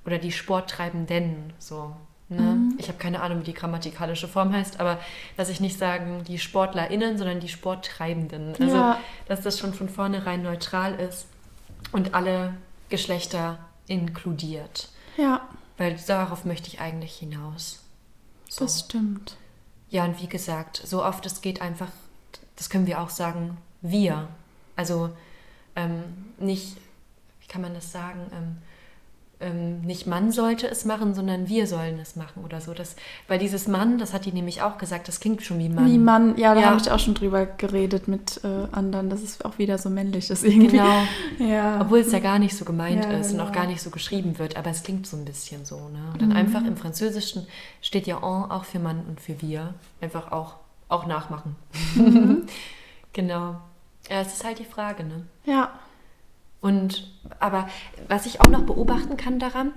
[0.05, 1.95] oder die Sporttreibenden, so.
[2.29, 2.41] Ne?
[2.41, 2.75] Mhm.
[2.77, 4.99] Ich habe keine Ahnung, wie die grammatikalische Form heißt, aber
[5.35, 8.53] dass ich nicht sagen die SportlerInnen, sondern die Sporttreibenden.
[8.59, 8.99] Also, ja.
[9.27, 11.27] dass das schon von vornherein neutral ist
[11.91, 12.53] und alle
[12.89, 14.89] Geschlechter inkludiert.
[15.17, 15.41] Ja.
[15.77, 17.83] Weil darauf möchte ich eigentlich hinaus.
[18.47, 18.63] So.
[18.63, 19.35] Das stimmt.
[19.89, 21.89] Ja, und wie gesagt, so oft es geht einfach,
[22.55, 24.29] das können wir auch sagen, wir.
[24.77, 25.09] Also
[25.75, 26.03] ähm,
[26.37, 26.77] nicht,
[27.41, 28.31] wie kann man das sagen?
[28.33, 28.57] Ähm,
[29.41, 32.73] ähm, nicht Mann sollte es machen, sondern wir sollen es machen oder so.
[32.73, 32.95] Das,
[33.27, 35.91] weil dieses Mann, das hat die nämlich auch gesagt, das klingt schon wie Mann.
[35.91, 36.67] Wie Mann, ja, da ja.
[36.67, 40.29] habe ich auch schon drüber geredet mit äh, anderen, dass es auch wieder so männlich
[40.29, 40.77] ist irgendwie.
[40.77, 41.03] Genau.
[41.39, 41.81] Ja.
[41.81, 43.43] Obwohl es ja gar nicht so gemeint ja, ist genau.
[43.43, 45.75] und auch gar nicht so geschrieben wird, aber es klingt so ein bisschen so.
[45.89, 45.99] Ne?
[46.13, 46.35] Und dann mhm.
[46.35, 47.47] einfach im Französischen
[47.81, 49.73] steht ja en auch für Mann und für wir.
[50.01, 50.55] Einfach auch,
[50.87, 51.55] auch nachmachen.
[51.95, 52.45] Mhm.
[53.13, 53.57] genau.
[54.09, 55.25] Ja, es ist halt die Frage, ne?
[55.45, 55.71] Ja.
[56.61, 57.67] Und aber
[58.07, 59.73] was ich auch noch beobachten kann daran,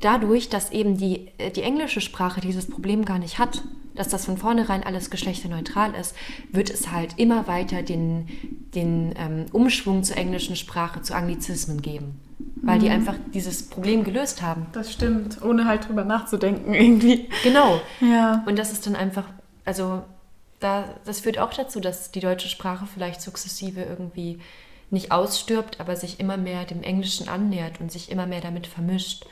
[0.00, 3.62] dadurch, dass eben die, äh, die englische Sprache dieses Problem gar nicht hat,
[3.94, 6.16] dass das von vornherein alles geschlechterneutral ist,
[6.50, 8.26] wird es halt immer weiter den,
[8.74, 12.20] den ähm, Umschwung zur englischen Sprache, zu Anglizismen geben.
[12.62, 12.82] Weil mhm.
[12.82, 14.66] die einfach dieses Problem gelöst haben.
[14.72, 17.28] Das stimmt, ohne halt drüber nachzudenken irgendwie.
[17.44, 17.80] Genau.
[18.00, 18.42] Ja.
[18.46, 19.26] Und das ist dann einfach,
[19.64, 20.02] also
[20.58, 24.40] da, das führt auch dazu, dass die deutsche Sprache vielleicht sukzessive irgendwie
[24.90, 29.26] nicht ausstirbt, aber sich immer mehr dem Englischen annähert und sich immer mehr damit vermischt.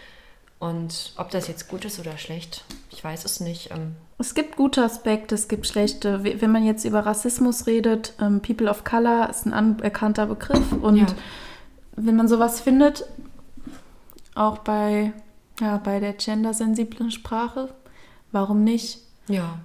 [0.58, 3.70] Und ob das jetzt gut ist oder schlecht, ich weiß es nicht.
[3.72, 6.22] Ähm, es gibt gute Aspekte, es gibt schlechte.
[6.22, 10.96] Wenn man jetzt über Rassismus redet, ähm, People of Color ist ein anerkannter Begriff und
[10.96, 11.06] ja.
[11.96, 13.04] wenn man sowas findet,
[14.34, 15.12] auch bei,
[15.60, 17.74] ja, bei der gendersensiblen Sprache,
[18.30, 19.00] warum nicht?
[19.26, 19.58] Ja,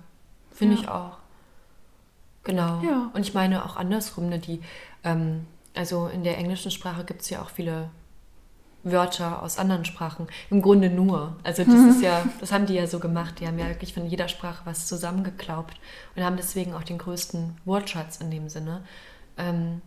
[0.51, 0.81] finde Ja.
[0.81, 1.17] ich auch.
[2.43, 2.81] Genau.
[2.81, 3.11] Ja.
[3.13, 4.61] Und ich meine auch andersrum, ne, die,
[5.03, 5.45] ähm,
[5.77, 7.89] also in der englischen Sprache gibt es ja auch viele
[8.83, 10.27] Wörter aus anderen Sprachen.
[10.49, 11.35] Im Grunde nur.
[11.43, 13.39] Also das ist ja, das haben die ja so gemacht.
[13.39, 15.75] Die haben ja wirklich von jeder Sprache was zusammengeklaubt
[16.15, 18.83] und haben deswegen auch den größten Wortschatz in dem Sinne.
[19.37, 19.81] Ähm,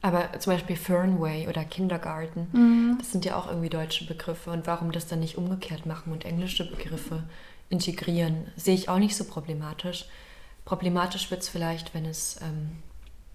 [0.00, 4.50] aber zum Beispiel Fernway oder Kindergarten, das sind ja auch irgendwie deutsche Begriffe.
[4.50, 7.22] Und warum das dann nicht umgekehrt machen und englische Begriffe
[7.68, 10.06] integrieren, sehe ich auch nicht so problematisch.
[10.64, 12.82] Problematisch wird es vielleicht, wenn es ähm,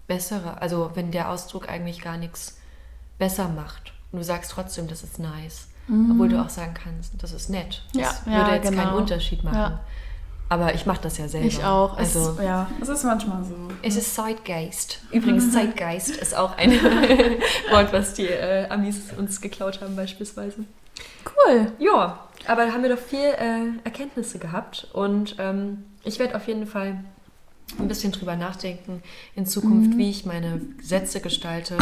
[0.08, 2.58] bessere, also wenn der Ausdruck eigentlich gar nichts
[3.18, 3.92] besser macht.
[4.10, 5.68] Und du sagst trotzdem, das ist nice.
[6.10, 7.82] Obwohl du auch sagen kannst, das ist nett.
[7.94, 8.32] Das Mhm.
[8.32, 8.96] Ja, würde ja, jetzt keinen genau.
[8.98, 9.56] Unterschied machen.
[9.56, 9.80] Ja.
[10.50, 11.46] Aber ich mache das ja selber.
[11.46, 11.98] Ich auch.
[11.98, 13.54] Es, Also, ja, es ist manchmal so.
[13.82, 15.00] es ist Zeitgeist.
[15.12, 16.72] Übrigens, Zeitgeist ist auch ein
[17.70, 20.64] Wort, was die äh, Amis uns geklaut haben beispielsweise.
[21.24, 21.72] Cool.
[21.78, 26.46] Ja, aber da haben wir doch viel äh, Erkenntnisse gehabt und ähm, ich werde auf
[26.48, 27.02] jeden Fall
[27.78, 29.02] ein bisschen drüber nachdenken
[29.34, 31.76] in Zukunft, wie ich meine Sätze gestalte,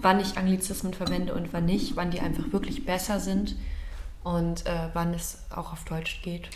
[0.00, 3.56] wann ich Anglizismen verwende und wann nicht, wann die einfach wirklich besser sind
[4.24, 6.48] und äh, wann es auch auf Deutsch geht.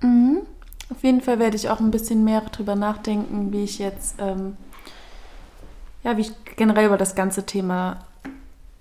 [0.00, 0.42] Mhm.
[0.90, 4.56] Auf jeden Fall werde ich auch ein bisschen mehr drüber nachdenken, wie ich jetzt, ähm,
[6.04, 8.04] ja, wie ich generell über das ganze Thema,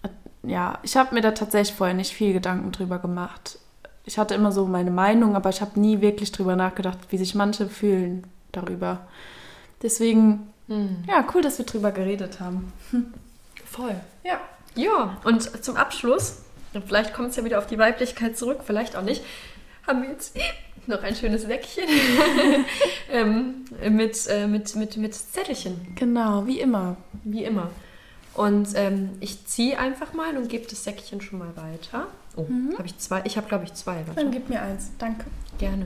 [0.03, 0.09] äh,
[0.43, 3.57] ja, ich habe mir da tatsächlich vorher nicht viel Gedanken drüber gemacht.
[4.03, 7.33] Ich hatte immer so meine Meinung, aber ich habe nie wirklich drüber nachgedacht, wie sich
[7.33, 9.07] manche fühlen darüber.
[9.85, 10.47] Deswegen,
[11.07, 12.73] ja, cool, dass wir drüber geredet haben.
[13.69, 13.95] Voll.
[14.23, 14.41] Ja.
[14.73, 16.39] Ja, und zum Abschluss,
[16.73, 19.23] und vielleicht kommt es ja wieder auf die Weiblichkeit zurück, vielleicht auch nicht,
[19.85, 20.35] haben wir jetzt
[20.87, 21.83] noch ein schönes Säckchen
[23.11, 26.97] ähm, mit, äh, mit, mit, mit Zettelchen, Genau, wie immer.
[27.23, 27.69] wie immer.
[28.33, 32.07] Und ähm, ich ziehe einfach mal und gebe das Säckchen schon mal weiter.
[32.35, 33.21] Oh, habe ich zwei?
[33.23, 33.97] Ich habe, glaube ich, zwei.
[34.07, 34.15] Warte.
[34.15, 34.89] Dann gib mir eins.
[34.97, 35.25] Danke.
[35.59, 35.85] Gerne.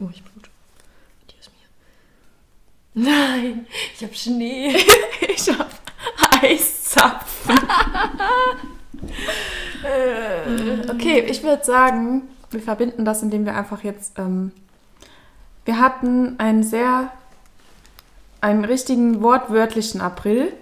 [0.00, 0.48] Oh, ich blute.
[2.94, 3.66] Nein,
[3.96, 4.76] ich habe Schnee.
[5.34, 5.66] Ich habe
[6.42, 7.58] Eiszapfen.
[10.90, 14.18] okay, ich würde sagen, wir verbinden das, indem wir einfach jetzt.
[14.18, 14.52] Ähm,
[15.64, 17.10] wir hatten einen sehr.
[18.40, 20.52] einen richtigen wortwörtlichen April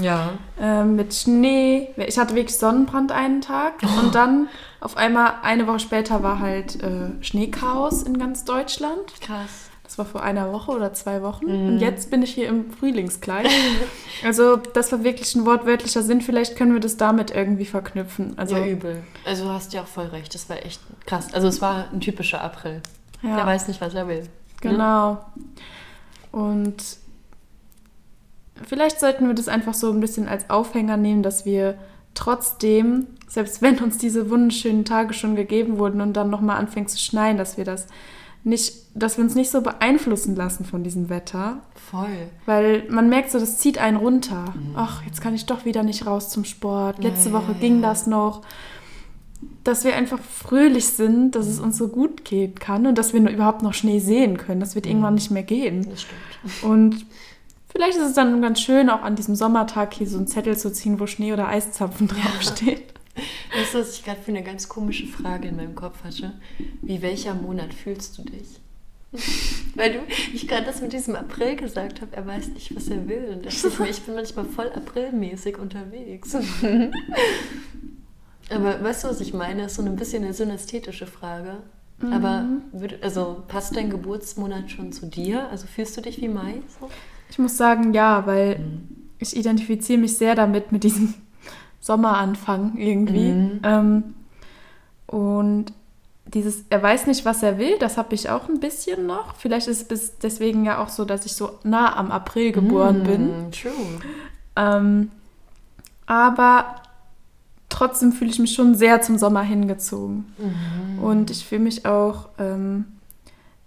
[0.00, 0.30] Ja.
[0.60, 1.88] ähm, mit Schnee.
[1.96, 4.48] Ich hatte wirklich Sonnenbrand einen Tag und dann
[4.80, 9.20] auf einmal eine Woche später war halt äh, Schneechaos in ganz Deutschland.
[9.20, 9.63] Krass.
[9.94, 11.46] Das war vor einer Woche oder zwei Wochen.
[11.46, 13.46] Und jetzt bin ich hier im Frühlingskleid.
[14.24, 16.20] also das war wirklich ein wortwörtlicher Sinn.
[16.20, 18.36] Vielleicht können wir das damit irgendwie verknüpfen.
[18.36, 19.04] Also ja, übel.
[19.24, 20.34] Also du hast ja auch voll recht.
[20.34, 21.32] Das war echt krass.
[21.32, 22.82] Also es war ein typischer April.
[23.22, 23.36] Ja.
[23.36, 24.24] Der weiß nicht, was er will.
[24.60, 25.24] Genau.
[26.32, 26.82] Und
[28.66, 31.78] vielleicht sollten wir das einfach so ein bisschen als Aufhänger nehmen, dass wir
[32.14, 36.98] trotzdem, selbst wenn uns diese wunderschönen Tage schon gegeben wurden und dann nochmal anfängt zu
[36.98, 37.86] schneien, dass wir das
[38.42, 41.58] nicht, dass wir uns nicht so beeinflussen lassen von diesem Wetter.
[41.74, 42.28] Voll.
[42.46, 44.54] Weil man merkt so, das zieht einen runter.
[44.76, 47.02] Ach, jetzt kann ich doch wieder nicht raus zum Sport.
[47.02, 47.88] Letzte Ja, Woche ja, ging ja.
[47.88, 48.42] das noch.
[49.64, 53.28] Dass wir einfach fröhlich sind, dass es uns so gut gehen kann und dass wir
[53.28, 54.60] überhaupt noch Schnee sehen können.
[54.60, 55.86] Das wird irgendwann nicht mehr gehen.
[55.90, 56.62] Das stimmt.
[56.62, 57.06] Und
[57.68, 60.72] vielleicht ist es dann ganz schön, auch an diesem Sommertag hier so einen Zettel zu
[60.72, 62.94] ziehen, wo Schnee oder Eiszapfen draufsteht.
[63.16, 66.34] Du, was ich gerade für eine ganz komische Frage in meinem Kopf hatte?
[66.82, 68.60] Wie welcher Monat fühlst du dich?
[69.74, 69.98] Weil du,
[70.32, 73.28] ich gerade das mit diesem April gesagt habe, er weiß nicht, was er will.
[73.32, 76.34] Und ich mir, ich bin manchmal voll aprilmäßig unterwegs.
[78.50, 79.62] Aber weißt du, was ich meine?
[79.62, 81.58] Das ist so ein bisschen eine synästhetische Frage.
[82.10, 85.48] Aber würd, also passt dein Geburtsmonat schon zu dir?
[85.48, 86.56] Also fühlst du dich wie Mai?
[86.78, 86.90] So?
[87.30, 88.60] Ich muss sagen, ja, weil
[89.18, 91.14] ich identifiziere mich sehr damit, mit diesem
[91.80, 93.32] Sommeranfang irgendwie.
[93.32, 93.60] Mhm.
[93.62, 94.14] Ähm,
[95.06, 95.72] und
[96.26, 99.36] dieses, er weiß nicht, was er will, das habe ich auch ein bisschen noch.
[99.36, 103.48] Vielleicht ist es deswegen ja auch so, dass ich so nah am April geboren bin.
[103.48, 103.72] Mm, True.
[104.56, 105.10] Ähm,
[106.06, 106.76] aber
[107.68, 110.26] trotzdem fühle ich mich schon sehr zum Sommer hingezogen.
[111.02, 112.86] Und ich fühle mich auch, ähm,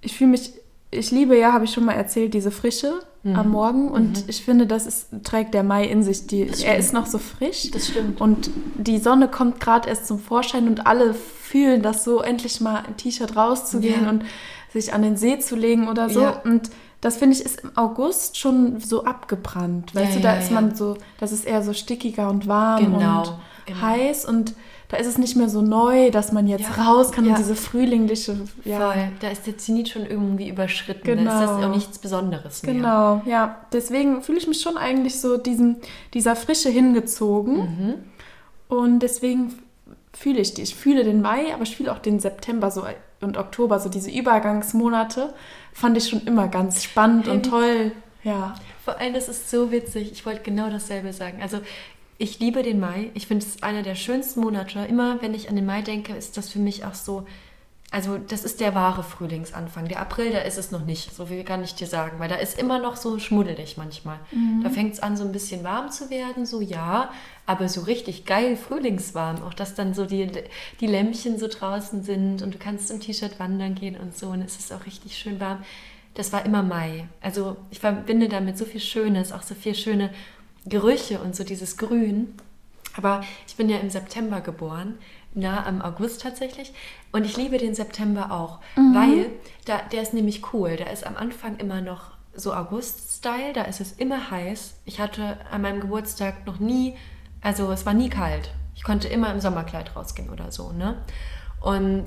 [0.02, 0.54] ich fühle mich,
[0.90, 3.02] ich liebe ja, habe ich schon mal erzählt, diese Frische
[3.34, 3.90] am Morgen.
[3.90, 6.28] Und ich finde, das ist, trägt der Mai in sich.
[6.28, 7.70] Die, er ist noch so frisch.
[7.72, 8.22] Das stimmt.
[8.22, 11.14] Und die Sonne kommt gerade erst zum Vorschein und alle
[11.48, 14.10] fühlen das so, endlich mal im T-Shirt rauszugehen Ja.
[14.10, 14.26] und
[14.74, 16.22] sich an den See zu legen oder so.
[16.22, 16.42] Ja.
[16.44, 16.70] Und
[17.02, 19.96] das finde ich ist im August schon so abgebrannt.
[19.96, 23.20] Weißt Ja, du, da ist man so, das ist eher so stickiger und warm Genau,
[23.20, 23.34] und
[23.66, 23.82] genau.
[23.82, 24.56] heiß und
[24.90, 26.84] da ist es nicht mehr so neu, dass man jetzt ja.
[26.84, 27.32] raus kann ja.
[27.32, 28.38] und diese frühlingliche.
[28.64, 28.92] Ja.
[28.92, 31.04] Voll, da ist der Zenit schon irgendwie überschritten.
[31.04, 31.30] Genau.
[31.30, 32.74] Da ist das auch nichts Besonderes mehr.
[32.74, 33.58] Genau, ja.
[33.74, 35.78] Deswegen fühle ich mich schon eigentlich so diesem,
[36.14, 37.56] dieser Frische hingezogen.
[37.58, 37.94] Mhm.
[38.70, 39.54] Und deswegen
[40.18, 40.64] fühle ich die.
[40.64, 42.84] Ich fühle den Mai, aber ich fühle auch den September so
[43.22, 45.34] und Oktober, so diese Übergangsmonate,
[45.74, 47.92] fand ich schon immer ganz spannend und toll.
[48.24, 48.56] Ja.
[48.84, 50.12] Vor allem, das ist so witzig.
[50.12, 51.40] Ich wollte genau dasselbe sagen.
[51.42, 51.60] Also
[52.18, 53.12] ich liebe den Mai.
[53.14, 54.80] Ich finde es einer der schönsten Monate.
[54.90, 57.26] Immer wenn ich an den Mai denke, ist das für mich auch so.
[57.90, 59.88] Also, das ist der wahre Frühlingsanfang.
[59.88, 62.36] Der April, da ist es noch nicht, so viel kann ich dir sagen, weil da
[62.36, 64.20] ist immer noch so schmuddelig manchmal.
[64.32, 64.62] Mhm.
[64.62, 67.12] Da fängt es an, so ein bisschen warm zu werden, so ja,
[67.46, 69.42] aber so richtig geil frühlingswarm.
[69.42, 70.30] Auch dass dann so die,
[70.82, 74.42] die Lämpchen so draußen sind und du kannst im T-Shirt wandern gehen und so und
[74.42, 75.64] es ist auch richtig schön warm.
[76.14, 77.08] Das war immer Mai.
[77.22, 80.10] Also, ich verbinde damit so viel Schönes, auch so viel schöne
[80.66, 82.34] Gerüche und so dieses Grün.
[82.98, 84.96] Aber ich bin ja im September geboren,
[85.38, 86.74] nah am August tatsächlich.
[87.12, 88.96] Und ich liebe den September auch, mhm.
[88.96, 89.30] weil
[89.66, 90.76] da, der ist nämlich cool.
[90.76, 94.76] Der ist am Anfang immer noch so August-Style, da ist es immer heiß.
[94.86, 96.96] Ich hatte an meinem Geburtstag noch nie,
[97.42, 98.52] also es war nie kalt.
[98.76, 100.98] Ich konnte immer im Sommerkleid rausgehen oder so, ne?
[101.62, 102.06] Und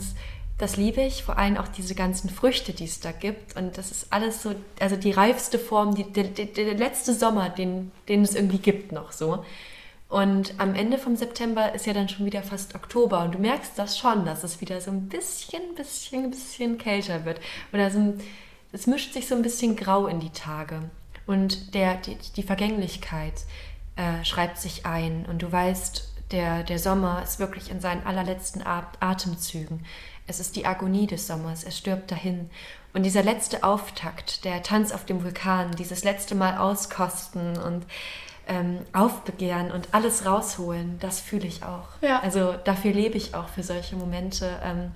[0.61, 3.57] das liebe ich, vor allem auch diese ganzen Früchte, die es da gibt.
[3.57, 7.49] Und das ist alles so, also die reifste Form, die, der, der, der letzte Sommer,
[7.49, 9.45] den, den es irgendwie gibt noch so.
[10.11, 13.79] Und am Ende vom September ist ja dann schon wieder fast Oktober und du merkst
[13.79, 17.41] das schon, dass es wieder so ein bisschen, bisschen, bisschen kälter wird.
[17.73, 18.15] Oder so
[18.73, 20.83] es mischt sich so ein bisschen grau in die Tage.
[21.27, 23.35] Und der, die, die Vergänglichkeit
[23.95, 28.63] äh, schreibt sich ein und du weißt, der, der Sommer ist wirklich in seinen allerletzten
[28.65, 29.85] Atemzügen.
[30.27, 32.51] Es ist die Agonie des Sommers, er stirbt dahin.
[32.93, 37.87] Und dieser letzte Auftakt, der Tanz auf dem Vulkan, dieses letzte Mal auskosten und
[38.51, 41.87] ähm, aufbegehren und alles rausholen, das fühle ich auch.
[42.03, 42.19] Ja.
[42.21, 44.91] Also dafür lebe ich auch für solche Momente, ähm,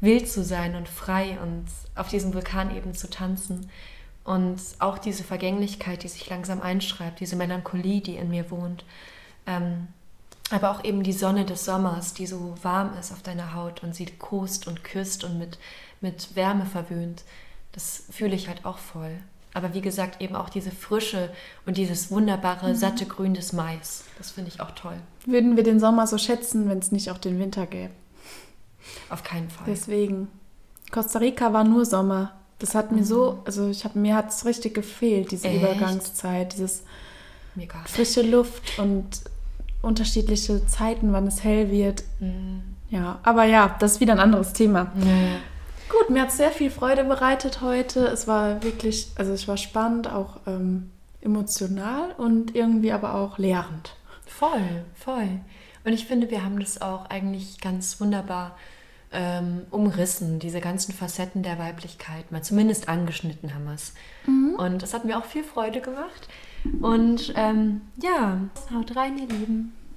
[0.00, 1.66] wild zu sein und frei und
[1.96, 3.68] auf diesem Vulkan eben zu tanzen.
[4.22, 8.84] Und auch diese Vergänglichkeit, die sich langsam einschreibt, diese Melancholie, die in mir wohnt.
[9.48, 9.88] Ähm,
[10.52, 13.96] aber auch eben die Sonne des Sommers, die so warm ist auf deiner Haut und
[13.96, 15.58] sie kost und küsst und mit,
[16.00, 17.24] mit Wärme verwöhnt.
[17.72, 19.18] Das fühle ich halt auch voll.
[19.52, 21.30] Aber wie gesagt, eben auch diese Frische
[21.66, 22.74] und dieses wunderbare, mhm.
[22.76, 24.04] satte Grün des Mais.
[24.18, 24.96] Das finde ich auch toll.
[25.26, 27.90] Würden wir den Sommer so schätzen, wenn es nicht auch den Winter gäbe?
[29.08, 29.64] Auf keinen Fall.
[29.66, 30.28] Deswegen.
[30.90, 32.32] Costa Rica war nur Sommer.
[32.58, 33.04] Das hat mir mhm.
[33.04, 35.62] so, also ich habe mir hat es richtig gefehlt, diese Echt?
[35.62, 36.82] Übergangszeit, dieses
[37.54, 37.78] Mega.
[37.86, 39.22] frische Luft und
[39.82, 42.04] unterschiedliche Zeiten, wann es hell wird.
[42.20, 42.62] Mhm.
[42.90, 44.92] Ja, aber ja, das ist wieder ein anderes Thema.
[44.96, 45.38] Ja.
[45.90, 48.06] Gut, mir hat es sehr viel Freude bereitet heute.
[48.06, 53.96] Es war wirklich, also es war spannend, auch ähm, emotional und irgendwie aber auch lehrend.
[54.24, 55.40] Voll, voll.
[55.84, 58.56] Und ich finde, wir haben das auch eigentlich ganz wunderbar
[59.12, 62.30] ähm, umrissen, diese ganzen Facetten der Weiblichkeit.
[62.30, 63.92] Mal zumindest angeschnitten haben wir es.
[64.26, 64.54] Mhm.
[64.56, 66.28] Und das hat mir auch viel Freude gemacht.
[66.80, 68.38] Und ähm, ja,
[68.72, 69.72] haut rein, ihr Lieben.